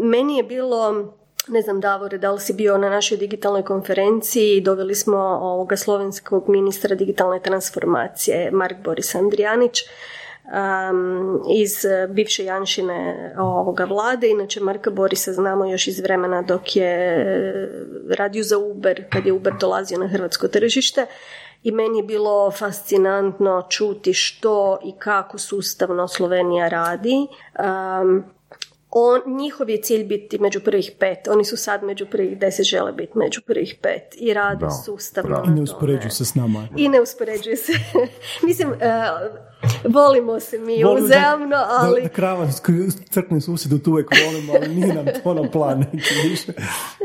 [0.00, 1.14] meni je bilo
[1.48, 6.48] ne znam Davore, da li si bio na našoj digitalnoj konferenciji, doveli smo ovoga slovenskog
[6.48, 9.82] ministra digitalne transformacije, Mark Boris Andrijanić,
[10.44, 14.28] um, iz eh, bivše Janšine ovoga vlade.
[14.28, 17.68] Inače, Marka Borisa znamo još iz vremena dok je eh,
[18.18, 21.06] radio za Uber, kad je Uber dolazio na hrvatsko tržište.
[21.62, 27.26] I meni je bilo fascinantno čuti što i kako sustavno Slovenija radi.
[27.58, 28.24] Um,
[28.90, 31.28] on, njihov je cilj biti među prvih pet.
[31.28, 34.14] Oni su sad među prvih deset, žele biti među prvih pet.
[34.16, 35.42] I rade sustavno.
[35.46, 36.68] I ne uspoređuju se s nama.
[36.76, 37.72] I ne uspoređuju se.
[38.46, 38.76] Mislim, uh,
[39.84, 42.00] volimo se mi Volim uzemno, ali...
[42.02, 42.48] Da, da krava
[43.10, 45.84] crkne susjedu tu uvijek volimo, ali nije nam to ono plan.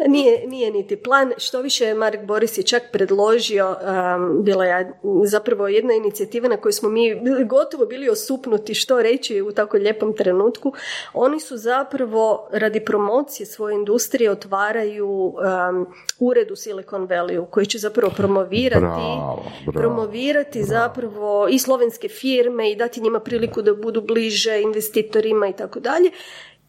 [0.07, 1.31] nije, nije niti plan.
[1.37, 4.93] Što više Mark Boris je čak predložio, um, bila je
[5.25, 10.13] zapravo jedna inicijativa na kojoj smo mi gotovo bili osupnuti što reći u tako lijepom
[10.13, 10.73] trenutku.
[11.13, 15.87] Oni su zapravo radi promocije svoje industrije otvaraju um,
[16.19, 19.43] ured u Silicon Valley koji će zapravo promovirati, bravo,
[19.73, 25.53] promovirati zapravo i slovenske firme firme i dati njima priliku da budu bliže investitorima i
[25.53, 26.11] tako dalje.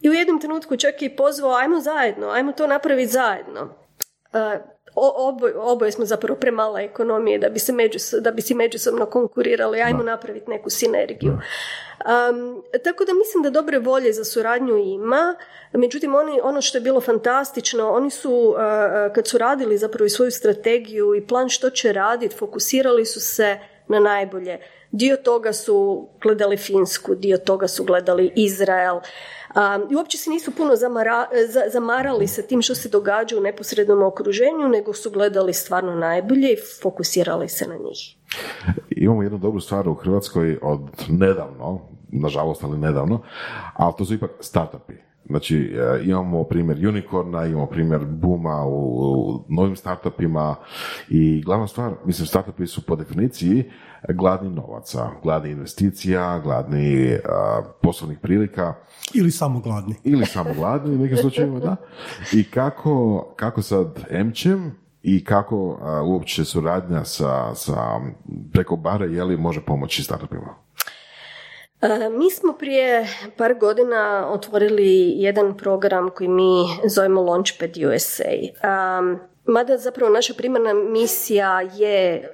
[0.01, 3.61] I u jednom trenutku čak i pozvao, ajmo zajedno, ajmo to napraviti zajedno.
[4.33, 4.61] Uh,
[4.95, 7.73] oboje, oboje smo zapravo premala ekonomije da bi, se
[8.21, 11.31] da bi si međusobno konkurirali, ajmo napraviti neku sinergiju.
[11.31, 15.35] Um, tako da mislim da dobre volje za suradnju ima,
[15.73, 20.09] međutim oni, ono što je bilo fantastično, oni su, uh, kad su radili zapravo i
[20.09, 24.59] svoju strategiju i plan što će raditi, fokusirali su se na najbolje.
[24.91, 28.99] Dio toga su gledali Finsku, dio toga su gledali Izrael.
[29.91, 31.27] I uopće se nisu puno zamara,
[31.71, 36.57] zamarali sa tim što se događa u neposrednom okruženju, nego su gledali stvarno najbolje i
[36.81, 38.15] fokusirali se na njih.
[38.89, 40.79] Imamo jednu dobru stvar u Hrvatskoj od
[41.09, 41.81] nedavno,
[42.11, 43.21] nažalost, ali nedavno,
[43.73, 44.93] ali to su ipak startupi.
[45.25, 50.55] Znači, e, imamo primjer Unicorna, imamo primjer Buma u, novim startupima
[51.09, 53.63] i glavna stvar, mislim, startupi su po definiciji
[54.09, 57.17] gladni novaca, gladni investicija, gladni
[57.81, 58.73] poslovnih prilika.
[59.13, 59.95] Ili samo gladni.
[60.03, 61.75] Ili samo gladni u nekim slučajevima, da.
[62.33, 64.71] I kako, kako sad Emčem
[65.03, 67.99] i kako uopće suradnja sa, sa
[68.53, 70.55] preko bara je li može pomoći startupima?
[72.11, 73.07] Mi smo prije
[73.37, 78.31] par godina otvorili jedan program koji mi zovemo Launchpad USA.
[79.45, 82.29] Mada zapravo naša primarna misija je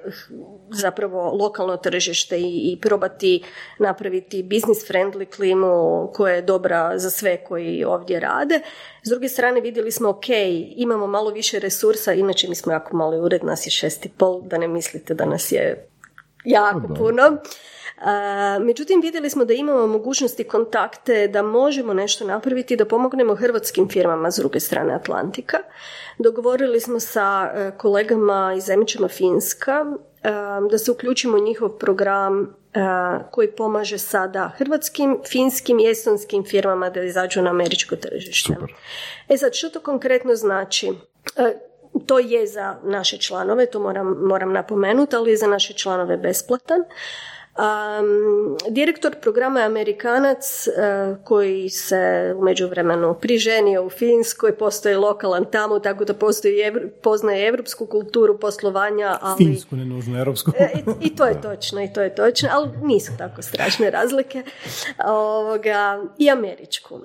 [0.70, 3.42] zapravo lokalno tržište i, probati
[3.78, 8.60] napraviti business friendly klimu koja je dobra za sve koji ovdje rade.
[9.02, 10.26] S druge strane vidjeli smo ok,
[10.76, 14.42] imamo malo više resursa, inače mi smo jako mali ured, nas je šest i pol,
[14.42, 15.88] da ne mislite da nas je
[16.44, 17.22] jako puno.
[18.60, 24.30] Međutim, vidjeli smo da imamo mogućnosti kontakte, da možemo nešto napraviti, da pomognemo hrvatskim firmama
[24.30, 25.58] s druge strane Atlantika.
[26.18, 29.86] Dogovorili smo sa e, kolegama iz Emičama Finska
[30.22, 30.30] e,
[30.70, 32.80] da se uključimo u njihov program e,
[33.30, 38.54] koji pomaže sada hrvatskim, finskim i estonskim firmama da izađu na američko tržište.
[38.54, 38.74] Super.
[39.28, 40.92] E sad, što to konkretno znači?
[42.06, 46.80] To je za naše članove, to moram, moram napomenuti, ali je za naše članove besplatan.
[47.58, 55.44] Um, direktor programa je Amerikanac uh, koji se u međuvremenu priženio u Finskoj, postoji lokalan
[55.52, 56.54] tamo, tako da postoji,
[57.02, 59.18] poznaje evropsku kulturu poslovanja.
[59.20, 60.52] Ali, Finsku, ne nužno evropsku.
[60.58, 64.42] E, i, I to je točno, i to je točno, ali nisu tako strašne razlike.
[65.06, 66.94] Ovoga, I američku.
[66.94, 67.02] Uh,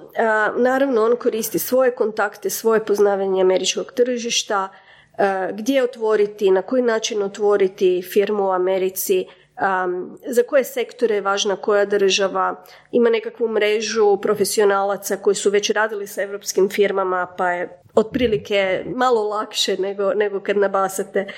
[0.61, 7.23] naravno, on koristi svoje kontakte, svoje poznavanje američkog tržišta, uh, gdje otvoriti, na koji način
[7.23, 9.25] otvoriti firmu u Americi,
[9.63, 15.69] um, za koje sektore je važna koja država, ima nekakvu mrežu profesionalaca koji su već
[15.69, 21.33] radili sa europskim firmama, pa je otprilike malo lakše nego, nego kad nabasate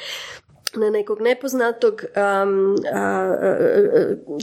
[0.77, 2.03] na nekog nepoznatog,
[2.43, 2.75] um,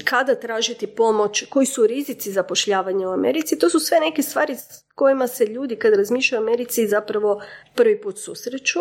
[0.05, 3.59] kada tražiti pomoć, koji su rizici zapošljavanja u Americi.
[3.59, 7.43] To su sve neke stvari s kojima se ljudi kad razmišljaju o Americi zapravo
[7.75, 8.81] prvi put susreću.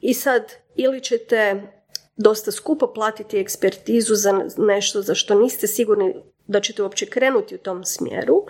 [0.00, 1.62] I sad ili ćete
[2.22, 6.14] dosta skupo platiti ekspertizu za nešto za što niste sigurni
[6.46, 8.44] da ćete uopće krenuti u tom smjeru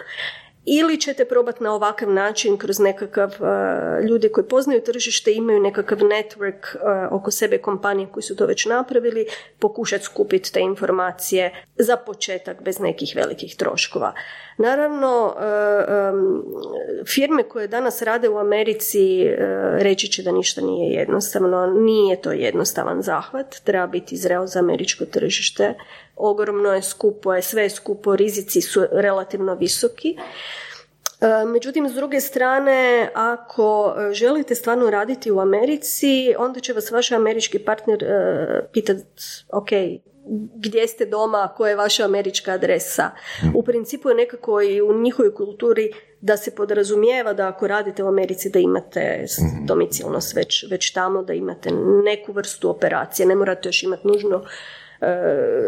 [0.65, 5.99] ili ćete probati na ovakav način kroz nekakav uh, ljudi koji poznaju tržište imaju nekakav
[5.99, 9.27] network uh, oko sebe kompanije koji su to već napravili
[9.59, 14.13] pokušati skupiti te informacije za početak bez nekih velikih troškova.
[14.59, 19.31] Naravno uh, firme koje danas rade u Americi
[19.79, 21.67] reći će da ništa nije jednostavno.
[21.67, 25.75] Nije to jednostavan zahvat treba biti zreo za američko tržište
[26.21, 30.17] ogromno je skupo je sve je skupo rizici su relativno visoki
[31.21, 36.91] E, međutim, s druge strane, ako e, želite stvarno raditi u Americi, onda će vas
[36.91, 39.03] vaš američki partner e, pitati,
[39.53, 39.69] ok,
[40.55, 43.11] gdje ste doma, koja je vaša američka adresa.
[43.43, 43.51] Mhm.
[43.55, 48.09] U principu je nekako i u njihovoj kulturi da se podrazumijeva da ako radite u
[48.09, 49.67] Americi da imate mhm.
[49.67, 51.71] domicilnost već, već tamo, da imate
[52.05, 53.27] neku vrstu operacije.
[53.27, 54.45] Ne morate još imati nužno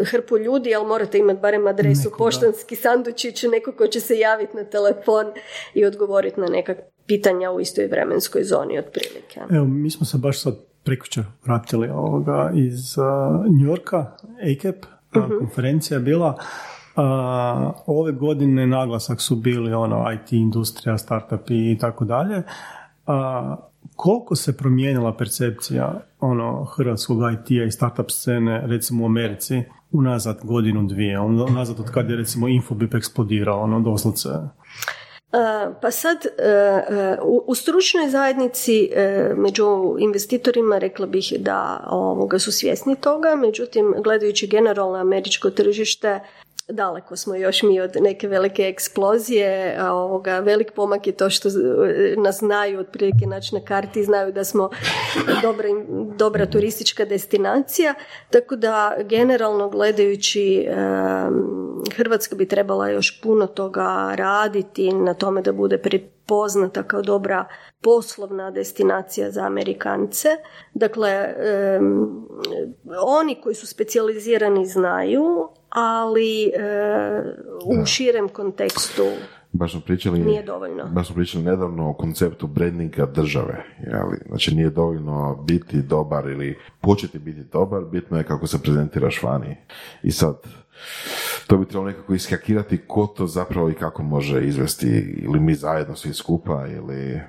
[0.05, 4.57] hrpu ljudi, ali morate imati barem adresu, Neko, poštanski sandučić, neko ko će se javiti
[4.57, 5.26] na telefon
[5.74, 6.74] i odgovoriti na neka
[7.07, 9.41] pitanja u istoj vremenskoj zoni otprilike.
[9.51, 10.55] Evo, mi smo se baš sad
[10.85, 13.05] prekuće vratili ovoga iz uh,
[13.45, 14.76] New Yorka, ACAP,
[15.14, 16.39] uh konferencija je bila.
[16.97, 17.03] Uh,
[17.87, 22.43] ove godine naglasak su bili ono IT industrija, startupi i tako dalje
[23.97, 30.86] koliko se promijenila percepcija ono hrvatskog IT-a i startup scene recimo u Americi unazad godinu
[30.86, 34.28] dvije, unazad od kad je recimo Infobip eksplodirao, ono doslovce?
[35.80, 37.16] Pa sad, e, e,
[37.47, 44.47] u stručnoj zajednici e, među investitorima rekla bih da ovoga su svjesni toga, međutim gledajući
[44.47, 46.20] generalno američko tržište
[46.73, 51.49] daleko smo još mi od neke velike eksplozije, a ovoga, velik pomak je to što
[52.16, 54.70] nas znaju otprilike naći na karti, znaju da smo
[55.43, 55.68] dobra,
[56.16, 57.95] dobra turistička destinacija,
[58.31, 60.68] tako da generalno gledajući
[61.97, 67.45] Hrvatska bi trebala još puno toga raditi na tome da bude prepoznata kao dobra
[67.81, 70.29] poslovna destinacija za Amerikance.
[70.75, 71.35] Dakle,
[73.07, 76.53] oni koji su specijalizirani znaju, ali e,
[77.64, 79.05] u širem kontekstu
[79.53, 80.85] Baš smo pričali, nije dovoljno.
[80.85, 83.64] Baš smo pričali nedavno o konceptu brandinga države.
[83.87, 84.18] Jeli?
[84.29, 89.57] Znači nije dovoljno biti dobar ili početi biti dobar, bitno je kako se prezentiraš vani.
[90.03, 90.43] I sad,
[91.47, 95.97] to bi trebalo nekako iskakirati ko to zapravo i kako može izvesti ili mi zajedno
[95.97, 97.20] svi skupa ili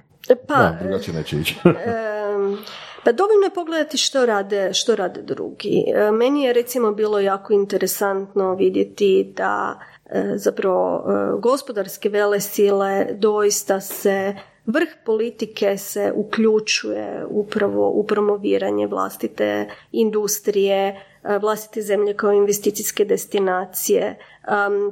[0.47, 1.59] pa, da, drugačije neće ići.
[3.03, 5.83] Pa dovoljno je pogledati što rade, što rade drugi.
[5.87, 13.07] E, meni je recimo bilo jako interesantno vidjeti da e, zapravo e, gospodarske vele sile
[13.13, 14.35] doista se
[14.65, 21.05] vrh politike se uključuje upravo u promoviranje vlastite industrije,
[21.41, 24.17] vlastite zemlje kao investicijske destinacije.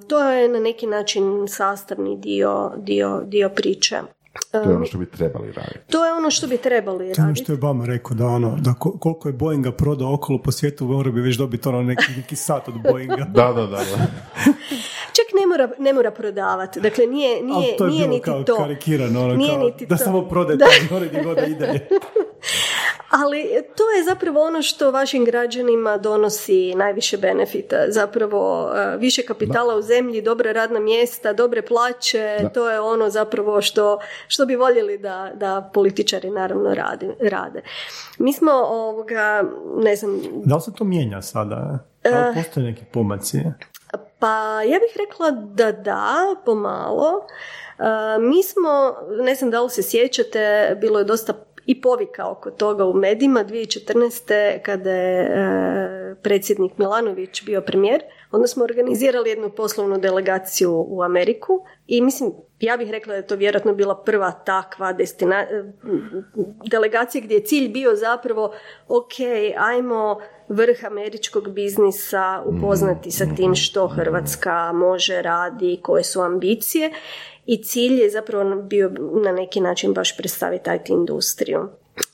[0.07, 4.01] to je na neki način sastavni dio, dio, dio priče.
[4.51, 5.79] To je ono što bi trebali raditi.
[5.91, 7.21] To je ono što bi trebali raditi.
[7.21, 10.85] Ono što je Obama rekao, da, ono, da koliko je Boeinga prodao okolo po svijetu,
[10.85, 13.25] mora bi već dobiti ono neki, neki sat od Boeinga.
[13.35, 13.67] da, da, da.
[13.67, 14.07] da.
[15.17, 16.79] Čak ne mora, ne mora prodavati.
[16.79, 18.55] Dakle, nije, nije, to je nije bilo niti kao to.
[18.57, 20.03] karikirano, ono, nije kao, niti da to.
[20.03, 20.65] samo prodaje da.
[20.89, 21.87] gore gdje god da ide.
[23.11, 27.77] Ali to je zapravo ono što vašim građanima donosi najviše benefita.
[27.87, 33.61] Zapravo e, više kapitala u zemlji, dobre radna mjesta, dobre plaće, to je ono zapravo
[33.61, 37.61] što, što bi voljeli da, da političari naravno radi, rade.
[38.17, 39.43] Mi smo ovoga,
[39.77, 40.21] ne znam...
[40.45, 41.79] Da li se to mijenja sada?
[42.03, 43.37] Da li postoje neki pomaci?
[44.19, 47.27] Pa ja bih rekla da da, pomalo.
[47.79, 47.83] E,
[48.19, 51.33] mi smo, ne znam da li se sjećate, bilo je dosta
[51.65, 54.61] i povika oko toga u medijima 2014.
[54.61, 58.01] kada je e, predsjednik Milanović bio premijer.
[58.31, 63.27] Onda smo organizirali jednu poslovnu delegaciju u Ameriku i mislim, ja bih rekla da je
[63.27, 65.45] to vjerojatno bila prva takva destina,
[66.71, 68.53] delegacija gdje je cilj bio zapravo
[68.87, 69.13] ok,
[69.57, 76.91] ajmo vrh američkog biznisa upoznati sa tim što Hrvatska može, radi, koje su ambicije
[77.51, 78.91] i cilj je zapravo bio
[79.23, 81.69] na neki način baš predstaviti IT industriju.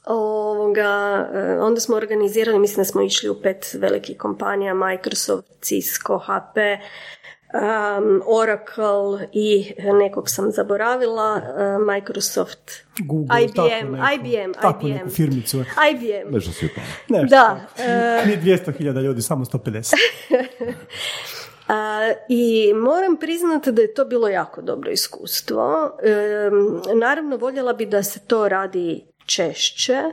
[0.05, 6.17] Ovoga, e, onda smo organizirali, mislim da smo išli u pet velikih kompanija, Microsoft, Cisco,
[6.17, 6.57] HP,
[7.53, 15.09] um, Oracle i nekog sam zaboravila, uh, Microsoft, Google, IBM, tako neko, IBM, tako IBM.
[15.09, 15.57] firmicu.
[15.91, 16.33] IBM.
[16.33, 16.69] Nešto si
[17.09, 17.67] Nešto Da.
[17.75, 18.25] tako.
[18.25, 19.93] Nije 200.000 ljudi, samo 150.
[21.67, 25.97] A, I moram priznati da je to bilo jako dobro iskustvo.
[26.03, 26.49] E,
[26.95, 30.03] naravno, voljela bi da se to radi češće.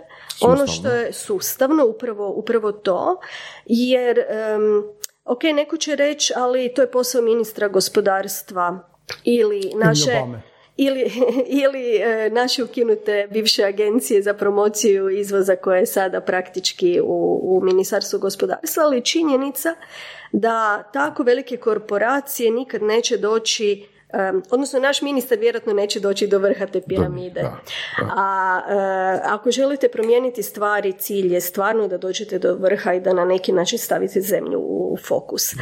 [0.40, 3.20] Ono što je sustavno, upravo, upravo to,
[3.66, 4.82] jer em,
[5.24, 8.88] ok, neko će reći, ali to je posao ministra gospodarstva
[9.24, 10.18] ili naše...
[10.22, 10.53] Obame.
[10.76, 11.12] Ili,
[11.64, 17.60] ili e, naše ukinute bivše agencije za promociju izvoza koje je sada praktički u, u
[17.64, 19.74] Ministarstvu gospodarstva, ali činjenica
[20.32, 26.38] da tako velike korporacije nikad neće doći em, odnosno naš ministar vjerojatno neće doći do
[26.38, 27.42] vrha te piramide.
[27.42, 27.60] da,
[27.98, 28.12] da.
[28.16, 33.12] A e, ako želite promijeniti stvari, cilj je stvarno da dođete do vrha i da
[33.12, 35.54] na neki način stavite zemlju u fokus.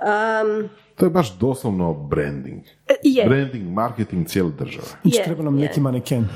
[0.00, 2.62] Um, To je baš doslovno branding.
[3.02, 4.86] je, Branding, marketing cijele države.
[5.04, 5.60] Je, treba nam je.
[5.66, 6.28] neki maneken.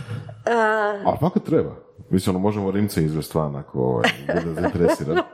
[1.04, 1.76] Ali kako treba?
[2.10, 5.16] Mislim, ono, možemo Rimce izvesti van ako ovaj, bude zainteresiran.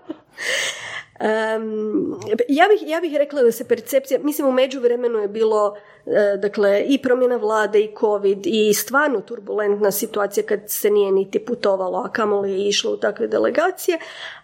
[1.21, 6.37] Um, ja, bih, ja bih rekla da se percepcija, mislim u međuvremenu je bilo e,
[6.37, 11.99] dakle i promjena vlade i covid i stvarno turbulentna situacija kad se nije niti putovalo,
[11.99, 13.99] a kamoli je išlo u takve delegacije,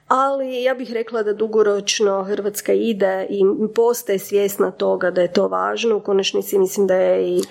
[0.09, 3.43] ali ja bih rekla da dugoročno Hrvatska ide i
[3.75, 5.97] postaje svjesna toga da je to važno.
[5.97, 7.43] U konačnici mislim da je i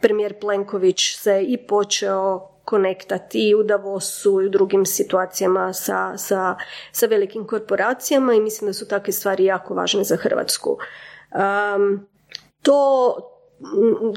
[0.00, 6.56] premijer Plenković se i počeo konektati i u Davosu i u drugim situacijama sa, sa,
[6.92, 10.76] sa velikim korporacijama i mislim da su takve stvari jako važne za Hrvatsku.
[11.32, 12.06] Um,
[12.62, 13.16] to,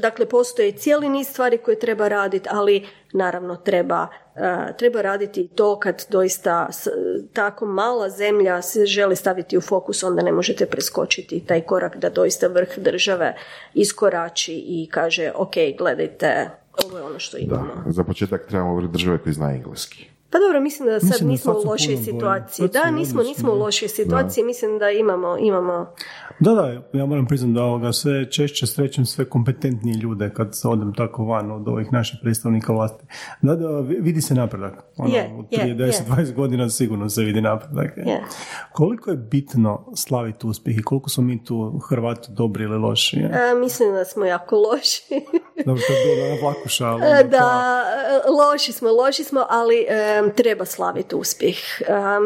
[0.00, 5.48] dakle, postoje cijeli niz stvari koje treba raditi, ali naravno treba, uh, treba raditi i
[5.48, 6.88] to kad doista s-
[7.32, 12.10] tako mala zemlja se želi staviti u fokus, onda ne možete preskočiti taj korak da
[12.10, 13.36] doista vrh države
[13.74, 17.82] iskorači i kaže, ok, gledajte, ovo je ono što imamo.
[17.84, 20.11] Da, za početak trebamo države koji zna engleski.
[20.32, 22.68] Pa dobro, mislim da sad Mislim da nismo sad u lošoj situaciji.
[22.68, 25.94] Da, nismo, nismo u lošoj situaciji, mislim da imamo, imamo
[26.40, 30.68] Da, da, ja moram priznati da ovoga sve češće srećem sve kompetentnije ljude kad se
[30.68, 33.04] odem tako van od ovih naših predstavnika vlasti.
[33.42, 34.84] Da, da, vidi se napredak.
[34.96, 37.96] Ono, Je, prije je, 10-20 godina sigurno se vidi napredak.
[37.96, 38.20] Je.
[38.72, 43.16] Koliko je bitno slaviti uspjeh i koliko smo mi tu Hrvati dobri ili loši?
[43.16, 43.24] je?
[43.24, 45.02] E, mislim da smo jako loši.
[45.66, 47.00] Dobro, to je bilo na vlaku šalu.
[47.02, 47.84] E, ono, Da,
[48.38, 51.56] loši smo, loši smo, ali e, treba slaviti uspjeh.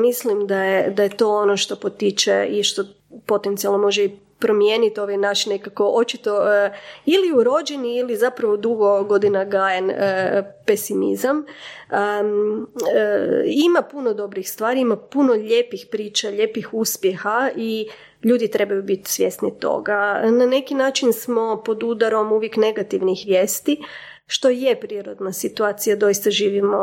[0.01, 2.85] Mislim da je, da je to ono što potiče i što
[3.27, 6.73] potencijalno može i promijeniti ovaj naš nekako očito e,
[7.05, 11.39] ili urođeni ili zapravo dugo godina gajen e, pesimizam.
[11.39, 11.45] E,
[13.47, 17.89] ima puno dobrih stvari, ima puno lijepih priča, lijepih uspjeha i
[18.23, 20.23] ljudi trebaju biti svjesni toga.
[20.25, 23.83] Na neki način smo pod udarom uvijek negativnih vijesti,
[24.27, 26.77] što je prirodna situacija, doista živimo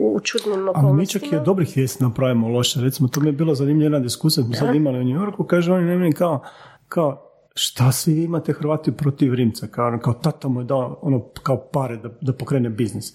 [0.00, 1.40] u čudnim A mi čak i okolnostima.
[1.40, 2.80] od dobrih vijesti napravimo loše.
[2.80, 5.84] Recimo, to mi je bila zanimljiva diskusija, smo sad imali u New Yorku, kaže oni
[5.84, 6.42] meni kao,
[6.88, 9.66] kao, šta svi vi imate Hrvati protiv Rimca?
[9.66, 13.12] Kao, ono, kao tata mu je dao ono, kao pare da, da pokrene biznis.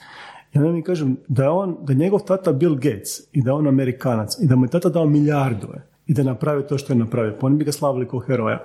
[0.53, 3.49] I onda mi kažem da je on, da je njegov tata Bill Gates i da
[3.49, 5.67] je on Amerikanac i da mu je tata dao milijardu
[6.07, 7.37] i da je napravio to što je napravio.
[7.41, 8.59] Pa oni bi ga slavili kao heroja.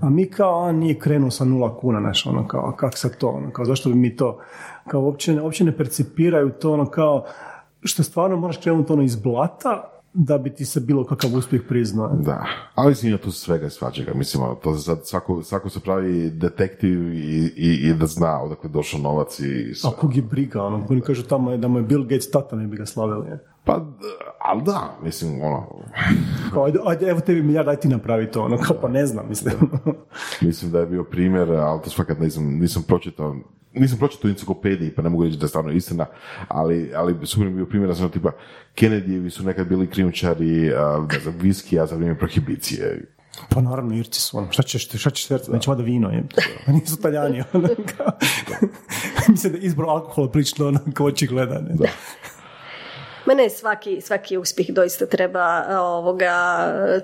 [0.00, 3.28] A mi kao, a nije krenuo sa nula kuna, znaš, ono, kao, kak sad to,
[3.28, 4.38] ono, kao, zašto bi mi to,
[4.88, 7.24] kao, uopće, uopće ne percipiraju to, ono, kao,
[7.82, 12.08] što stvarno moraš krenuti ono iz blata da bi ti se bilo kakav uspjeh priznao.
[12.08, 14.14] Da, ali mislim da tu svega i svačega.
[14.14, 18.42] Mislim, ono, to se sad svako, svako se pravi detektiv i, i, i da zna
[18.42, 19.90] odakle je došao novac i sve.
[19.90, 22.56] A kog je briga, ono, oni kažu tamo je da mu je Bill Gates tata,
[22.56, 23.38] ne bi ga slavili.
[23.68, 23.86] Pa,
[24.38, 25.66] ali da, mislim, ono,
[26.52, 29.28] Kao, ajde, ajde, evo tebi milijard, aj ti napravi to, ono, kao pa ne znam,
[29.28, 29.54] mislim.
[30.40, 33.36] mislim da je bio primjer, ali to fakat nisam, nisam pročitao,
[33.72, 36.06] nisam pročitao u enciklopediji, pa ne mogu reći da je stvarno istina,
[36.48, 38.30] ali, ali super bio primjer da sam tipa,
[38.76, 43.14] Kennedyjevi su nekad bili krijumčari, a, ne znam, viskija za vrijeme prohibicije.
[43.48, 46.24] Pa naravno, Irci su, ono, šta ćeš, šta ćeš srce, neće vada vino, je.
[46.66, 48.12] Pa nisu taljani, ono, kao.
[49.28, 51.66] Mislim da je izbor alkohola prilično, ono, kao očigledan.
[51.66, 51.74] je.
[51.78, 51.86] Ma
[53.34, 56.32] ne, svaki, svaki uspjeh doista treba ovoga,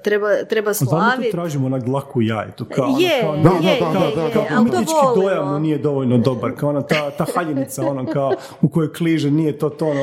[0.04, 1.30] treba, treba Znam da tu slaviti.
[1.30, 4.30] tražimo onak dlaku jajetu, kao, ono, Je, kao, Da, da, je, da, je, da, je,
[4.30, 8.06] da, da, ali to dojam mu nije dovoljno dobar, kao ona ta, ta haljenica, ono
[8.06, 10.00] kao u kojoj kliže, nije to to, ono,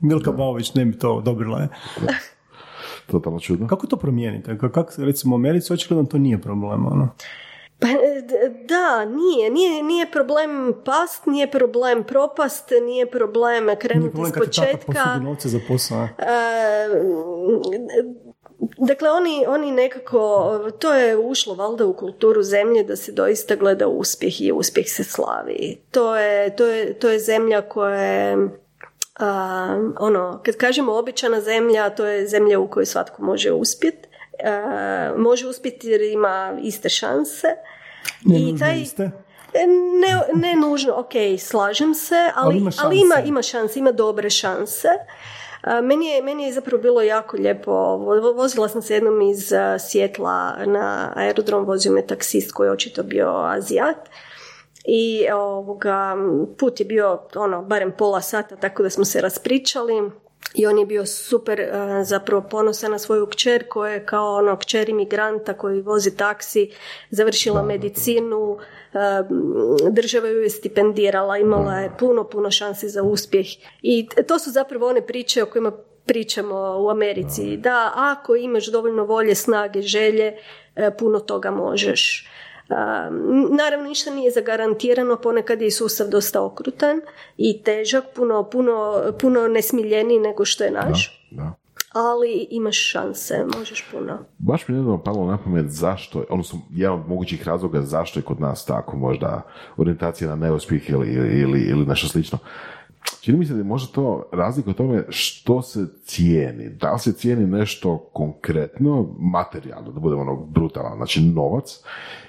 [0.00, 1.58] Milka Baović ne bi to odobrila.
[1.60, 1.68] Je.
[3.06, 3.66] Totalno čudno.
[3.66, 4.46] Kako to promijeniti?
[4.46, 7.08] Kako, kako, recimo, u Americi očigledno to nije problem, ono.
[7.80, 7.86] Pa,
[8.22, 10.50] d- da, nije, nije, nije problem
[10.84, 15.16] past, nije problem propast, nije problem Nije krenuti iz tata početka.
[15.16, 16.08] novce za posao.
[16.18, 16.88] E,
[18.78, 20.48] Dakle, oni, oni nekako,
[20.78, 25.04] to je ušlo valjda u kulturu zemlje da se doista gleda uspjeh i uspjeh se
[25.04, 25.78] slavi.
[25.90, 28.48] To je, to je, to je zemlja koja je,
[29.16, 29.68] a,
[30.00, 34.07] ono, kad kažemo običana zemlja, to je zemlja u kojoj svatko može uspjeti.
[34.38, 34.50] E,
[35.16, 37.46] može uspjeti jer ima iste šanse.
[38.24, 39.02] Ne I taj- iste.
[39.54, 39.66] E,
[39.96, 44.30] Ne, ne nužno, ok, slažem se, ali, Ali ima ali ima, ima šanse, ima dobre
[44.30, 44.88] šanse.
[45.62, 49.50] A, Meni je, meni je zapravo bilo jako lijepo, vo- vozila sam se jednom iz
[49.80, 50.34] Sjetla
[50.66, 53.96] na aerodrom, vozio me taksist koji je očito bio azijat
[54.84, 56.16] i ovoga,
[56.58, 60.10] put je bio ono, barem pola sata, tako da smo se raspričali
[60.54, 64.56] i on je bio super a, zapravo ponosan na svoju kćer koja je kao ono
[64.56, 66.70] kćer imigranta koji vozi taksi,
[67.10, 68.58] završila medicinu,
[68.92, 69.22] a,
[69.90, 73.46] država ju je stipendirala, imala je puno, puno šansi za uspjeh.
[73.82, 75.72] I to su zapravo one priče o kojima
[76.06, 80.36] pričamo u Americi, da ako imaš dovoljno volje, snage, želje,
[80.76, 82.28] e, puno toga možeš.
[83.50, 87.00] Naravno, ništa nije zagarantirano, ponekad je sustav dosta okrutan
[87.36, 91.52] i težak, puno, puno, puno nesmiljeniji nego što je naš, Da.
[91.92, 94.18] ali imaš šanse, možeš puno.
[94.38, 98.24] Baš mi je nedavno palo na pamet zašto, odnosno jedan od mogućih razloga zašto je
[98.24, 99.42] kod nas tako možda
[99.76, 101.08] orijentacija na neuspjeh ili,
[101.40, 102.38] ili, ili nešto slično.
[103.20, 106.68] Čini mi se da je to razlika u tome što se cijeni.
[106.68, 111.80] Da li se cijeni nešto konkretno, materijalno, da budemo ono brutalan, znači novac,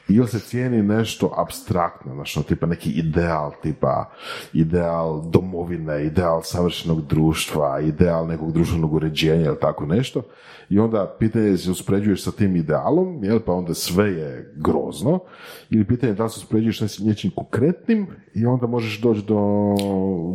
[0.09, 4.09] ili se cijeni nešto abstraktno, znači ono, tipa neki ideal, tipa
[4.53, 10.21] ideal domovine, ideal savršenog društva, ideal nekog društvenog uređenja ili tako nešto.
[10.69, 15.19] I onda pitanje je se uspoređuješ sa tim idealom, jel, pa onda sve je grozno,
[15.69, 19.39] ili pitanje je da li se uspoređuješ s nečim konkretnim i onda možeš doći do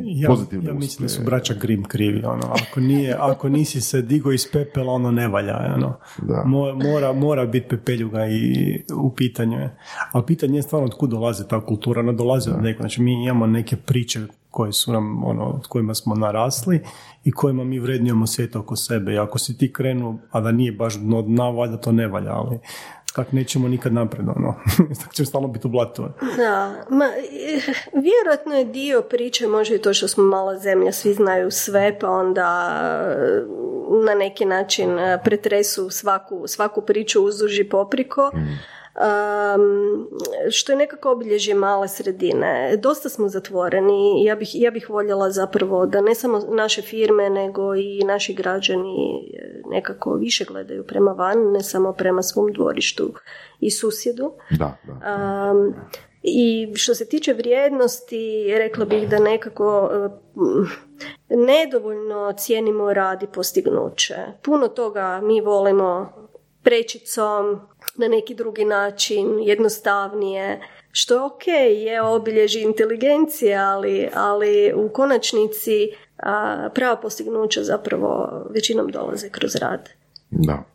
[0.05, 4.03] Ja, pozitivne ja mislim da su braća Grim krivi, ono, ako, nije, ako nisi se
[4.03, 5.97] digo iz pepela, ono ne valja, ono.
[6.22, 6.43] Da.
[6.47, 8.55] Mo- Mora, mora biti pepeljuga i
[8.97, 9.76] u pitanju je.
[10.12, 13.24] Ali pitanje je stvarno od kud dolazi ta kultura, ona dolazi od nekog, znači mi
[13.24, 14.20] imamo neke priče
[14.51, 16.80] koje su nam, ono, kojima smo narasli
[17.24, 20.72] i kojima mi vrednujemo svijet oko sebe i ako si ti krenuo, a da nije
[20.72, 22.59] baš dno dna, valjda to ne valja, ali
[23.14, 24.54] kak nećemo nikad napred, ono,
[25.00, 26.04] tako ćemo stalno biti u blatu.
[26.36, 27.04] Da, ma,
[27.92, 32.10] vjerojatno je dio priče, može i to što smo mala zemlja, svi znaju sve, pa
[32.10, 32.70] onda
[34.06, 38.30] na neki način pretresu svaku, svaku priču uzduži popriko.
[38.95, 40.09] Um,
[40.51, 42.76] što je nekako obilježje male sredine.
[42.76, 44.24] Dosta smo zatvoreni.
[44.24, 48.95] Ja bih, ja bih voljela zapravo da ne samo naše firme, nego i naši građani
[49.70, 53.14] nekako više gledaju prema van, ne samo prema svom dvorištu
[53.61, 54.32] i susjedu.
[54.51, 55.51] Da, da.
[55.53, 55.74] Um,
[56.22, 59.90] I što se tiče vrijednosti, rekla bih da nekako
[60.34, 60.66] um,
[61.28, 64.14] nedovoljno cijenimo rad i postignuće.
[64.42, 66.12] Puno toga mi volimo
[66.62, 67.61] prečicom,
[67.97, 70.61] na neki drugi način, jednostavnije,
[70.93, 78.89] što je ok, je obilježi inteligencije, ali, ali u konačnici a, prava postignuća zapravo većinom
[78.89, 79.89] dolaze kroz rad.
[80.30, 80.74] Da.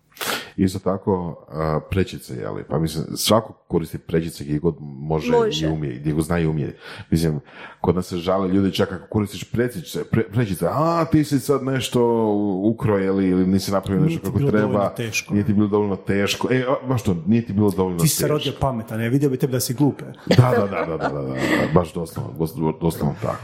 [0.57, 1.45] Isto tako
[1.89, 2.63] prečice, jeli?
[2.69, 5.65] Pa mislim, svako koristi prečice gdje god može, može.
[5.65, 6.77] i umije, gdje god zna i umije.
[7.09, 7.39] Mislim,
[7.81, 11.63] kod nas se žale ljudi čak ako koristiš prečice, pre, prečice, a ti si sad
[11.63, 12.25] nešto
[12.63, 14.89] ukro, ili, ili nisi napravio nešto kako treba.
[14.89, 15.33] Teško.
[15.33, 16.47] Nije ti bilo dovoljno teško.
[16.51, 19.37] E, baš to, nije ti bilo dovoljno Ti si se rodio pametan, ne, vidio bi
[19.37, 20.05] tebi da si glupe.
[20.25, 21.35] da, da, da, da, da, da, da,
[21.73, 22.33] baš doslovno,
[22.81, 23.43] doslovno tako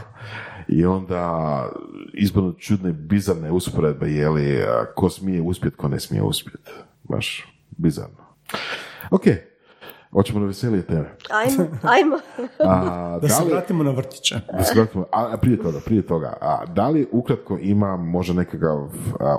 [0.68, 1.68] i onda
[2.12, 4.64] izborno čudne, bizarne usporedbe, je li,
[4.94, 6.70] ko smije uspjeti, ko ne smije uspjeti.
[7.04, 8.26] Baš bizarno.
[9.10, 9.22] Ok,
[10.16, 11.10] Hoćemo na veselije teme.
[11.30, 12.18] Ajmo, ajmo.
[12.58, 14.34] A, da, se vratimo na vrtiće.
[14.52, 18.88] Da se vratimo, a prije toga, prije toga, a da li ukratko ima možda nekakav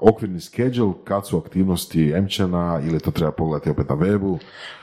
[0.01, 4.37] okvirni schedule, kad su aktivnosti emčena ili to treba pogledati opet na webu?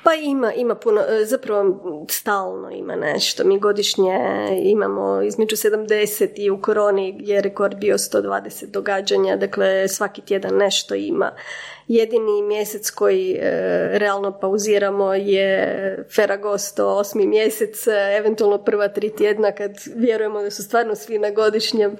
[0.05, 1.80] Pa ima, ima puno, e, zapravo
[2.11, 3.45] stalno ima nešto.
[3.45, 4.18] Mi godišnje
[4.62, 10.95] imamo između 70 i u koroni je rekord bio 120 događanja, dakle svaki tjedan nešto
[10.95, 11.30] ima.
[11.89, 13.41] Jedini mjesec koji e,
[13.99, 20.62] realno pauziramo je Feragosto, osmi mjesec, e, eventualno prva tri tjedna kad vjerujemo da su
[20.62, 21.97] stvarno svi na godišnjem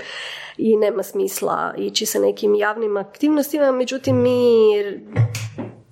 [0.57, 4.71] i nema smisla ići sa nekim javnim aktivnostima, međutim mi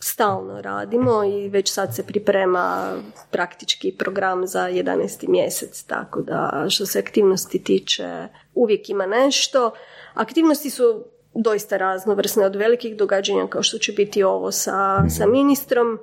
[0.00, 2.96] stalno radimo i već sad se priprema
[3.30, 5.28] praktički program za 11.
[5.28, 9.70] mjesec, tako da što se aktivnosti tiče uvijek ima nešto.
[10.14, 15.98] Aktivnosti su doista raznovrsne od velikih događanja kao što će biti ovo sa, sa ministrom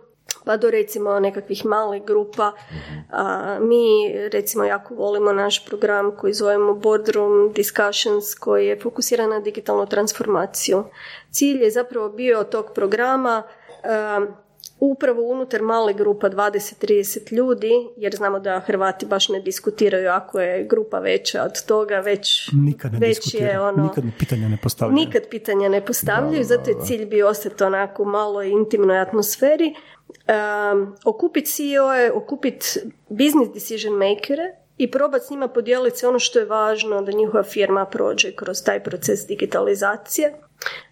[0.45, 2.51] pa do recimo nekakvih malih grupa.
[3.11, 9.39] A, mi recimo jako volimo naš program koji zovemo Boardroom Discussions koji je fokusiran na
[9.39, 10.83] digitalnu transformaciju.
[11.31, 13.43] Cilj je zapravo bio tog programa
[14.79, 20.63] upravo unutar male grupa 20-30 ljudi, jer znamo da Hrvati baš ne diskutiraju ako je
[20.63, 23.83] grupa veća od toga, već, nikad ne već je ono...
[23.83, 25.05] Nikad pitanja ne postavljaju.
[25.05, 29.73] Nikad pitanja ne postavljaju, zato je cilj bio ostati onako malo intimnoj atmosferi.
[30.09, 36.39] Um, okupiti CEO-e, okupiti business decision makere i probati s njima podijeliti sve ono što
[36.39, 40.33] je važno da njihova firma prođe kroz taj proces digitalizacije.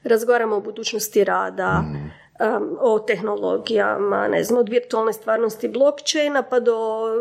[0.04, 6.60] Razgovaramo o budućnosti rada, mm um, o tehnologijama, ne znam, od virtualne stvarnosti blockchaina pa
[6.60, 6.76] do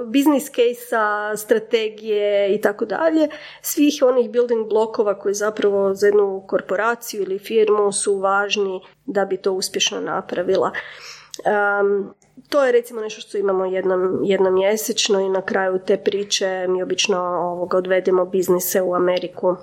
[0.07, 0.97] business case
[1.37, 3.29] strategije i tako dalje,
[3.63, 9.37] svih onih building blokova koji zapravo za jednu korporaciju ili firmu su važni da bi
[9.37, 10.71] to uspješno napravila.
[11.81, 12.15] Um,
[12.49, 16.83] to je recimo nešto što imamo jednom, jednom mjesečno i na kraju te priče mi
[16.83, 19.57] obično ovoga odvedemo biznise u Ameriku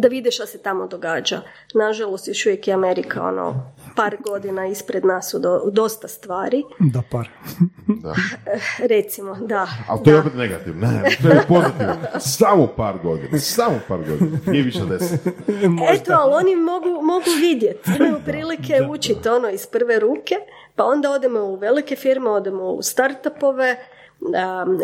[0.00, 1.40] da vide što se tamo događa.
[1.74, 5.34] Nažalost, još uvijek je Amerika ono, par godina ispred nas
[5.64, 6.62] u dosta stvari.
[6.78, 7.28] Da, par.
[8.02, 8.14] da.
[8.94, 9.68] Recimo, da.
[9.88, 10.86] Ali to je opet negativno.
[10.86, 11.94] Ne, to je pozitivno.
[12.18, 13.38] Samo par godina.
[13.38, 14.38] Samo par godina.
[14.46, 15.20] Nije više deset.
[15.94, 17.90] Eto, ali oni mogu, mogu vidjeti.
[17.96, 20.34] Imaju prilike učiti ono iz prve ruke,
[20.76, 23.76] pa onda odemo u velike firme, odemo u startupove,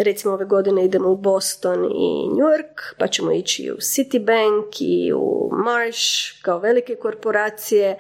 [0.04, 5.12] recimo ove godine idemo u Boston i New York, pa ćemo ići u Citibank i
[5.12, 7.98] u Marsh kao velike korporacije,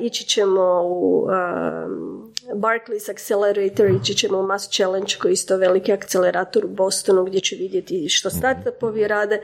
[0.00, 5.92] ići ćemo u um, Barclays Accelerator, ići ćemo u Mass Challenge koji je isto veliki
[5.92, 8.38] akcelerator u Bostonu gdje će vidjeti što mhm.
[8.38, 9.40] startupovi rade.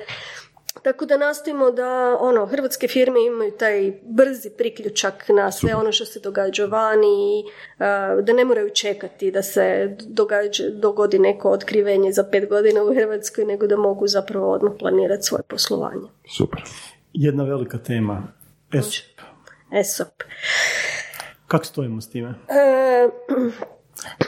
[0.82, 6.04] Tako da nastojimo da ono, hrvatske firme imaju taj brzi priključak na sve ono što
[6.04, 7.44] se događa vani i
[8.22, 13.44] da ne moraju čekati da se događa, dogodi neko otkrivenje za pet godina u Hrvatskoj,
[13.44, 16.08] nego da mogu zapravo odmah planirati svoje poslovanje.
[16.36, 16.62] Super.
[17.12, 18.22] Jedna velika tema.
[18.72, 19.20] ESOP.
[19.72, 20.22] ESOP.
[21.46, 22.28] Kako stojimo s time?
[22.48, 23.08] E,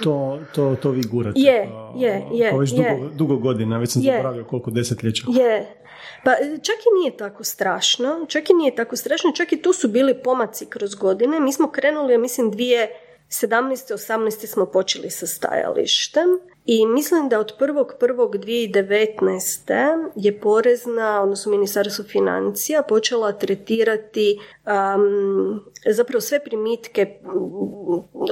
[0.02, 1.40] to, to, to vi gurate.
[1.40, 2.58] Je, je, je.
[2.58, 5.26] već dugo, dugo godina, već sam zaboravio koliko desetljeća.
[5.28, 5.83] Je,
[6.24, 9.88] pa čak i nije tako strašno, čak i nije tako strašno, čak i tu su
[9.88, 11.40] bili pomaci kroz godine.
[11.40, 13.92] Mi smo krenuli, ja mislim, dvije 17.
[13.92, 14.46] 18.
[14.46, 16.28] smo počeli sa stajalištem
[16.66, 20.10] i mislim da od 1.1.2019.
[20.14, 27.18] je porezna, odnosno ministarstvo financija, počela tretirati um, zapravo sve primitke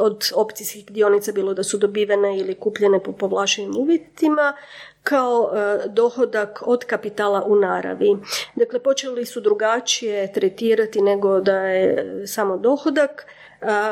[0.01, 4.57] od opcijskih dionica, bilo da su dobivene ili kupljene po povlašenim uvjetima,
[5.03, 8.16] kao e, dohodak od kapitala u naravi.
[8.55, 13.26] Dakle, počeli su drugačije tretirati nego da je samo dohodak.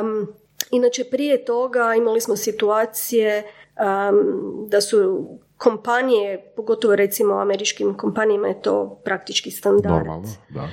[0.01, 0.34] Um,
[0.70, 3.53] inače, prije toga imali smo situacije
[4.68, 9.95] da su kompanije, pogotovo recimo američkim kompanijama je to praktički standard.
[9.95, 10.68] Normalno, da.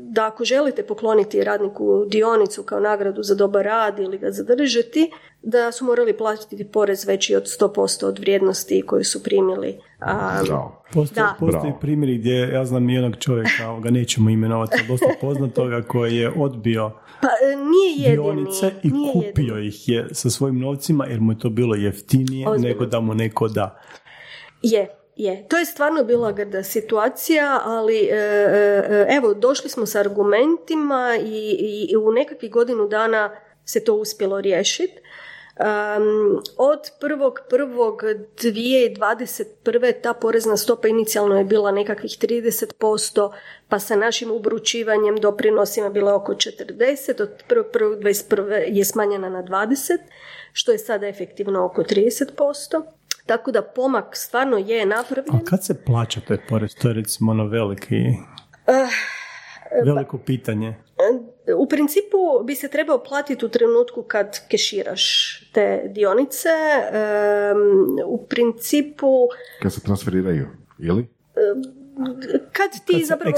[0.00, 5.12] da ako želite pokloniti radniku dionicu kao nagradu za dobar rad ili ga zadržati,
[5.42, 9.78] da su morali platiti porez veći od 100% od vrijednosti koju su primili.
[10.92, 16.32] Postoji, postoji primjeri gdje ja znam jednog čovjeka, ga nećemo imenovati, dosta poznatoga koji je
[16.36, 21.32] odbio pa, e, nije jedini, dionice i kupio ih je sa svojim novcima jer mu
[21.32, 23.80] je to bilo jeftinije nego da mu neko da.
[24.62, 25.48] Je, je.
[25.48, 31.56] To je stvarno bila grda situacija, ali e, e, evo, došli smo s argumentima i,
[31.90, 33.30] i u nekakvih godinu dana
[33.64, 35.00] se to uspjelo riješiti.
[35.60, 39.92] Um, od 1.1.2021.
[40.02, 43.32] ta porezna stopa inicijalno je bila nekakvih 30%,
[43.68, 48.64] pa sa našim ubručivanjem doprinosima bila oko 40%, od 1.1.2021.
[48.68, 49.98] je smanjena na 20%,
[50.52, 52.82] što je sada efektivno oko 30%.
[53.26, 55.36] Tako da pomak stvarno je napravljen.
[55.36, 56.74] A kad se plaća taj porez?
[56.74, 57.96] To je recimo ono veliki...
[58.66, 58.74] Uh,
[59.84, 60.74] Veliko pitanje.
[61.56, 66.48] U principu bi se trebao platiti u trenutku kad keširaš te dionice.
[68.06, 69.28] U principu...
[69.62, 70.48] Kad se transferiraju,
[70.78, 71.06] ili?
[72.52, 73.36] Kad ti kad zapravo...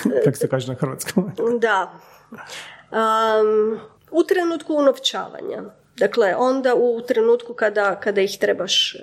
[0.24, 1.32] kako se kaže na hrvatskom.
[1.60, 2.00] da.
[2.90, 3.78] Um,
[4.10, 5.62] u trenutku unovčavanja.
[5.98, 9.00] Dakle, onda u trenutku kada, kada ih trebaš uh,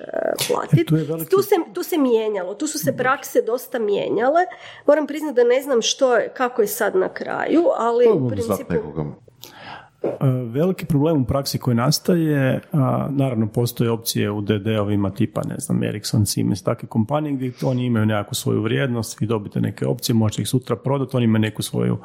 [0.47, 0.95] platiti.
[0.95, 4.41] E, tu, se, tu se mijenjalo, tu su se prakse dosta mijenjale.
[4.87, 8.73] Moram priznati da ne znam što je, kako je sad na kraju, ali u principu...
[10.03, 15.55] E, veliki problem u praksi koji nastaje, a, naravno postoje opcije u DD-ovima tipa, ne
[15.57, 20.15] znam, Ericsson, Siemens, takve kompanije gdje oni imaju nekakvu svoju vrijednost, vi dobite neke opcije,
[20.15, 21.97] možete ih sutra prodati, oni imaju neku svoju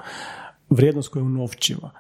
[0.71, 1.91] vrijednost koja je u novčima.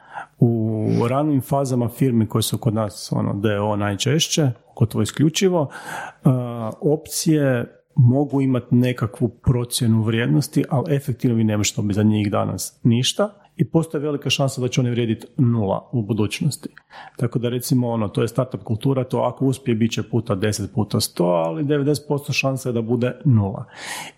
[0.40, 5.70] U ranim fazama firmi koje su kod nas ono, DO najčešće, gotovo isključivo,
[6.80, 13.30] opcije mogu imati nekakvu procjenu vrijednosti, ali efektivno vi ne možete za njih danas ništa
[13.60, 16.68] i postoji velika šansa da će one vrijediti nula u budućnosti.
[17.16, 20.74] Tako da recimo ono, to je startup kultura, to ako uspije bit će puta 10
[20.74, 23.64] puta 100, ali 90% šansa je da bude nula.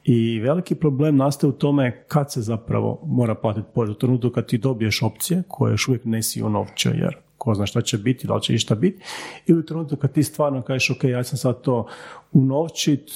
[0.04, 3.90] I veliki problem nastaje u tome kad se zapravo mora platiti porez.
[3.90, 7.66] U trenutku kad ti dobiješ opcije koje još uvijek nesi u novče, jer ko zna
[7.66, 9.02] šta će biti, da li će išta biti,
[9.46, 11.86] ili u trenutku kad ti stvarno kažeš ok, ja sam sad to
[12.32, 13.10] unovčit,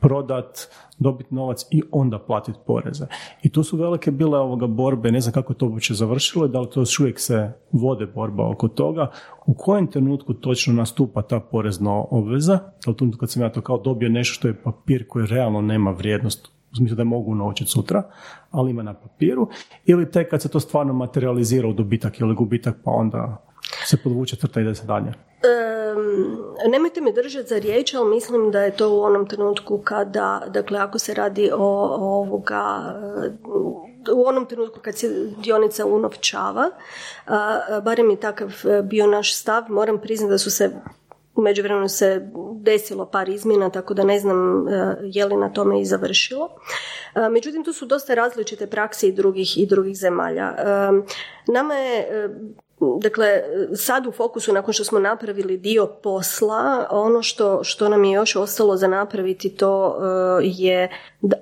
[0.00, 3.06] prodat, dobiti novac i onda platiti poreze.
[3.42, 6.70] I tu su velike bile ovoga borbe, ne znam kako to uopće završilo, da li
[6.70, 9.10] to još uvijek se vode borba oko toga,
[9.46, 13.78] u kojem trenutku točno nastupa ta porezna obveza, da u kad sam ja to kao
[13.78, 18.02] dobio nešto što je papir koji realno nema vrijednost, u smislu da mogu naučiti sutra,
[18.50, 19.48] ali ima na papiru,
[19.84, 23.49] ili tek kad se to stvarno materializira u dobitak ili gubitak, pa onda
[23.86, 25.06] se podvuče crta i ide se dalje.
[25.06, 30.42] Um, nemojte me držati za riječ, ali mislim da je to u onom trenutku kada,
[30.48, 32.94] dakle, ako se radi o, ovoga,
[34.14, 36.70] u onom trenutku kad se dionica unovčava,
[37.82, 40.70] barem je takav e, bio naš stav, moram priznati da su se
[41.34, 45.80] u međuvremenu se desilo par izmjena, tako da ne znam e, je li na tome
[45.80, 46.48] i završilo.
[47.14, 50.54] E, međutim, tu su dosta različite prakse i drugih, i drugih zemalja.
[51.46, 52.08] Nama je
[52.80, 53.42] Dakle,
[53.76, 58.36] sad u fokusu, nakon što smo napravili dio posla, ono što, što nam je još
[58.36, 60.04] ostalo za napraviti to uh,
[60.42, 61.36] je da,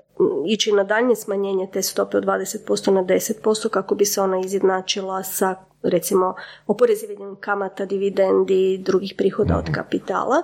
[0.47, 5.23] ići na daljnje smanjenje te stope od 20% na 10% kako bi se ona izjednačila
[5.23, 6.35] sa recimo
[6.67, 9.73] oporezivanjem kamata, dividendi i drugih prihoda od mhm.
[9.73, 10.43] kapitala.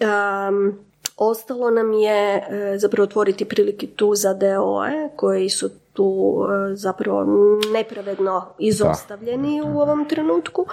[0.00, 0.78] Um,
[1.16, 7.26] ostalo nam je uh, zapravo otvoriti prilike tu za DOE koji su tu e, zapravo
[7.72, 10.66] nepravedno izostavljeni u ovom trenutku.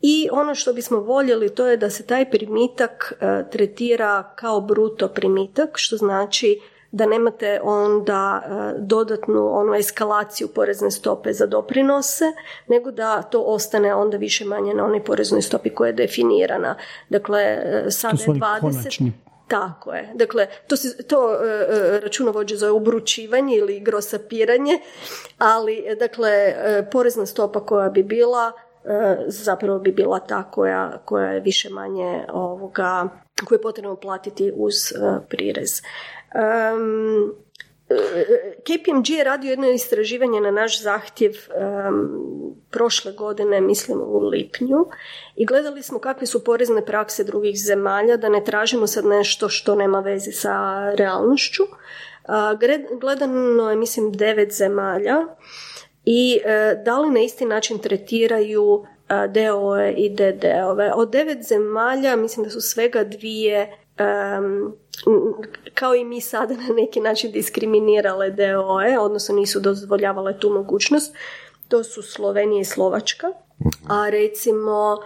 [0.00, 5.08] I ono što bismo voljeli to je da se taj primitak e, tretira kao bruto
[5.08, 6.60] primitak, što znači
[6.90, 12.24] da nemate onda e, dodatnu onu eskalaciju porezne stope za doprinose,
[12.66, 16.74] nego da to ostane onda više manje na onoj poreznoj stopi koja je definirana.
[17.08, 19.10] Dakle, sada je 20...
[19.48, 20.10] Tako je.
[20.14, 24.80] Dakle, to, se, to e, e, računovođe zove ubručivanje ili grosapiranje,
[25.38, 28.52] ali dakle, e, porezna stopa koja bi bila
[29.26, 33.08] zapravo bi bila ta koja, koja je više manje ovoga,
[33.44, 34.74] koju je potrebno platiti uz
[35.28, 35.82] prirez.
[36.34, 37.34] Um,
[38.62, 41.32] KPMG je radio jedno istraživanje na naš zahtjev
[42.70, 44.86] prošle godine, mislim u lipnju,
[45.36, 49.74] i gledali smo kakve su porezne prakse drugih zemalja, da ne tražimo sad nešto što
[49.74, 51.62] nema veze sa realnošću.
[51.62, 52.34] Uh,
[53.00, 55.16] gledano je, mislim, devet zemalja
[56.04, 58.84] i uh, da li na isti način tretiraju
[59.28, 60.92] DOE i DD-ove.
[60.94, 63.78] Od devet zemalja, mislim da su svega dvije
[65.74, 71.16] kao i mi sada na neki način diskriminirale DOE, odnosno nisu dozvoljavale tu mogućnost.
[71.68, 73.26] To su Slovenija i Slovačka,
[73.88, 74.98] a recimo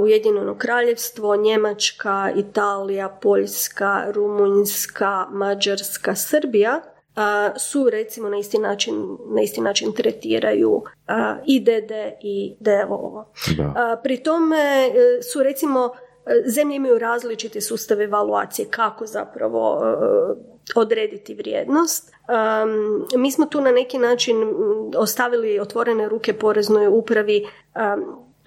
[0.00, 6.80] Ujedinjeno kraljevstvo, Njemačka, Italija, Poljska, Rumunjska, Mađarska, Srbija
[7.56, 10.82] su recimo na isti način, na isti način tretiraju
[11.46, 13.24] i DD i DO.
[14.02, 15.90] Pri tome e, su recimo
[16.46, 22.12] zemlje imaju različite sustave evaluacije kako zapravo e, odrediti vrijednost.
[23.16, 24.54] mi smo tu na neki način
[24.96, 27.46] ostavili otvorene ruke poreznoj upravi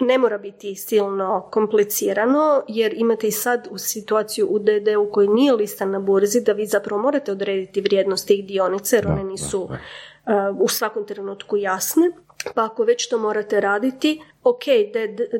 [0.02, 5.28] ne mora biti silno komplicirano jer imate i sad u situaciju u DD u kojoj
[5.28, 9.70] nije lista na burzi da vi zapravo morate odrediti vrijednost tih dionica jer one nisu
[10.60, 12.12] u svakom trenutku jasne.
[12.56, 14.64] Pa ako već to morate raditi, ok,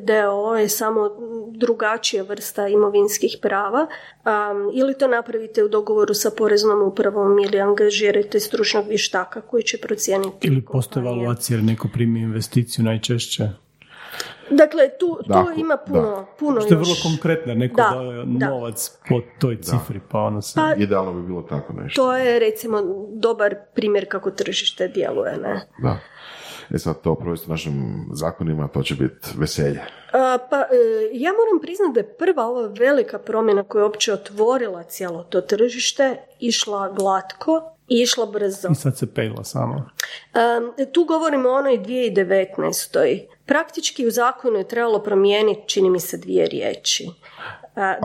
[0.02, 1.10] DDO je samo
[1.50, 8.40] drugačija vrsta imovinskih prava, um, ili to napravite u dogovoru sa poreznom upravom ili angažirate
[8.40, 10.48] stručnog vještaka koji će procijeniti.
[10.48, 13.48] Ili postoje evaluacija jer neko primi investiciju najčešće.
[14.50, 19.20] Dakle, tu, tu ima puno, puno Što je vrlo konkretno, neko da, daje novac po
[19.38, 20.52] toj cifri, pa ono se...
[20.54, 22.02] Pa, Idealno bi bilo tako nešto.
[22.02, 22.82] To je, recimo,
[23.12, 25.66] dobar primjer kako tržište djeluje, ne?
[25.82, 25.98] Da.
[26.74, 29.80] E sad to provesti našim zakonima, to će biti veselje.
[30.50, 30.66] pa e,
[31.12, 35.40] ja moram priznati da je prva ova velika promjena koja je uopće otvorila cijelo to
[35.40, 38.68] tržište išla glatko i išla brzo.
[38.70, 39.90] I sad se pejla samo.
[40.92, 43.26] tu govorimo o onoj 2019.
[43.46, 47.08] Praktički u zakonu je trebalo promijeniti, čini mi se, dvije riječi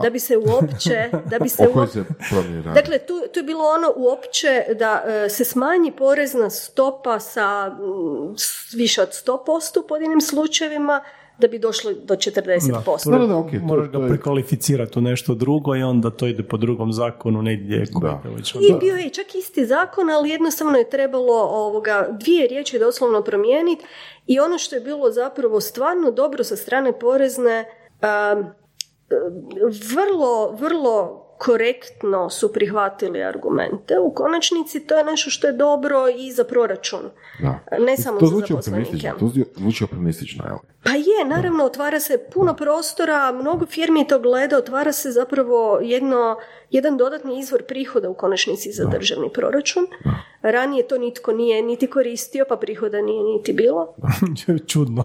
[0.02, 1.10] da bi se uopće...
[1.30, 2.04] Da bi se uopće,
[2.74, 7.76] dakle, tu, tu je bilo ono uopće da e, se smanji porezna stopa sa
[8.76, 11.00] više od 100% u pojedinim slučajevima
[11.38, 13.10] da bi došli do 40%.
[13.10, 16.56] Da, da, da, okay, Moraš ga prekvalificirati u nešto drugo i onda to ide po
[16.56, 17.84] drugom zakonu negdje.
[18.00, 18.22] Da.
[18.60, 23.84] I bio je čak isti zakon, ali jednostavno je trebalo ovoga, dvije riječi doslovno promijeniti
[24.26, 27.64] i ono što je bilo zapravo stvarno dobro sa strane porezne
[29.94, 33.98] vrlo, vrlo korektno su prihvatili argumente.
[33.98, 37.00] U konačnici to je nešto što je dobro i za proračun.
[37.42, 37.58] Da.
[37.78, 39.12] Ne samo to za zaposlenike.
[39.20, 40.56] To zvuči optimistično, jel?
[40.82, 46.36] Pa je, naravno, otvara se puno prostora, mnogo firmi to gleda, otvara se zapravo jedno,
[46.70, 49.86] jedan dodatni izvor prihoda u konačnici za državni proračun.
[50.42, 53.94] Ranije to nitko nije niti koristio, pa prihoda nije niti bilo.
[54.72, 55.04] Čudno.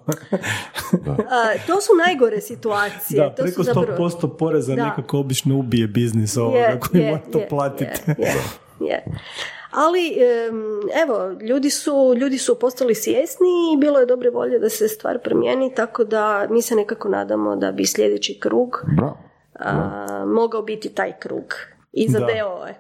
[1.29, 3.19] A, to su najgore situacije.
[3.19, 4.09] Da, to preko su zapravo...
[4.09, 4.85] 100% poreza da.
[4.85, 8.01] nekako obično ubije biznis ovoga koji mora to platiti.
[8.17, 8.33] Je,
[8.79, 9.05] je,
[9.71, 10.17] ali
[11.03, 15.19] evo, ljudi su, ljudi su postali svjesni i bilo je dobre volje da se stvar
[15.19, 18.85] promijeni, tako da mi se nekako nadamo da bi sljedeći krug
[19.63, 21.53] A, mogao biti taj krug.
[21.93, 22.73] I za DO-e.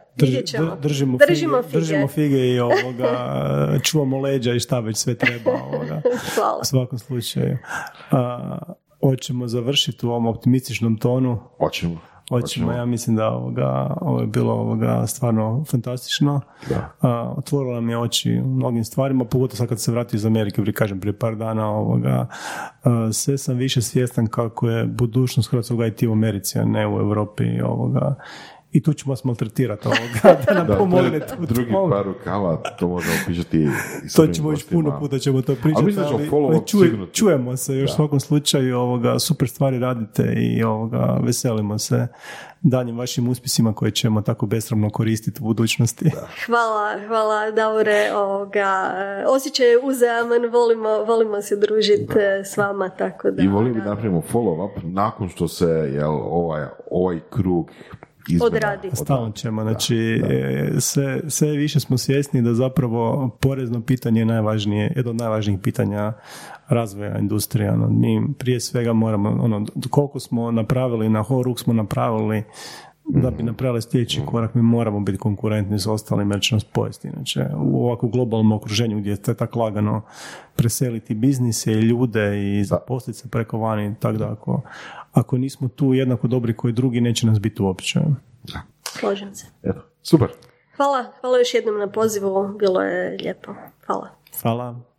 [0.45, 0.77] ćemo.
[0.81, 3.09] Držimo, držimo, fige, držimo fige i ovoga,
[3.85, 5.51] čuvamo leđa i šta već sve treba.
[5.51, 6.01] Ovoga,
[6.35, 6.59] Hvala.
[6.61, 7.57] U svakom slučaju.
[8.11, 8.57] A,
[9.01, 11.39] hoćemo završiti u ovom optimističnom tonu.
[11.57, 12.12] Hoćemo.
[12.29, 16.41] Hoćemo, ja mislim da ovoga, ovo je bilo ovoga stvarno fantastično.
[16.69, 16.89] Da.
[17.37, 20.73] otvorilo nam je oči u mnogim stvarima, pogotovo sad kad se vratio iz Amerike, prije
[20.73, 22.27] kažem prije par dana, ovoga,
[23.11, 27.61] sve sam više svjestan kako je budućnost hrvatskog IT u Americi, a ne u Europi.
[27.61, 28.15] Ovoga
[28.73, 31.35] i tu ćemo vas maltretirati ovoga, da nam pomognete.
[31.39, 33.67] Drugi par rukava, to možemo pričati i
[34.15, 38.19] To ćemo još puno puta ćemo to pričati, ali, ali čujemo se još u svakom
[38.19, 42.07] slučaju, ovoga, super stvari radite i ovoga, veselimo se
[42.61, 46.11] daljim vašim uspjesima koje ćemo tako besramno koristiti u budućnosti.
[46.45, 48.93] Hvala, hvala Daure, ovoga,
[49.27, 52.13] osjećaj je uzajaman, volimo, volimo se družiti
[52.45, 53.43] s vama, tako da...
[53.43, 57.69] I volimo da napravimo follow up nakon što se jel, ovaj, ovaj krug
[58.41, 58.89] odradi.
[58.93, 64.93] Stalno ćemo, znači e, Sve, sve više smo svjesni da zapravo porezno pitanje je najvažnije,
[64.95, 66.13] jedno od najvažnijih pitanja
[66.67, 67.71] razvoja industrije.
[67.71, 72.43] Ono, mi prije svega moramo, ono, koliko smo napravili, na horuk smo napravili
[73.05, 77.07] da bi napravili sljedeći korak mi moramo biti konkurentni s ostalim jer će nas pojesti.
[77.07, 80.01] Inače, u ovakvom globalnom okruženju gdje je tako lagano
[80.55, 84.61] preseliti biznise i ljude i zaposliti se preko vani, tako da ako,
[85.13, 87.99] ako nismo tu jednako dobri koji drugi, neće nas biti uopće.
[88.83, 89.45] Slažem se.
[89.63, 90.27] Eto, super.
[90.77, 93.55] Hvala, hvala još jednom na pozivu, bilo je lijepo.
[93.85, 94.09] Hvala.
[94.41, 94.92] Hvala.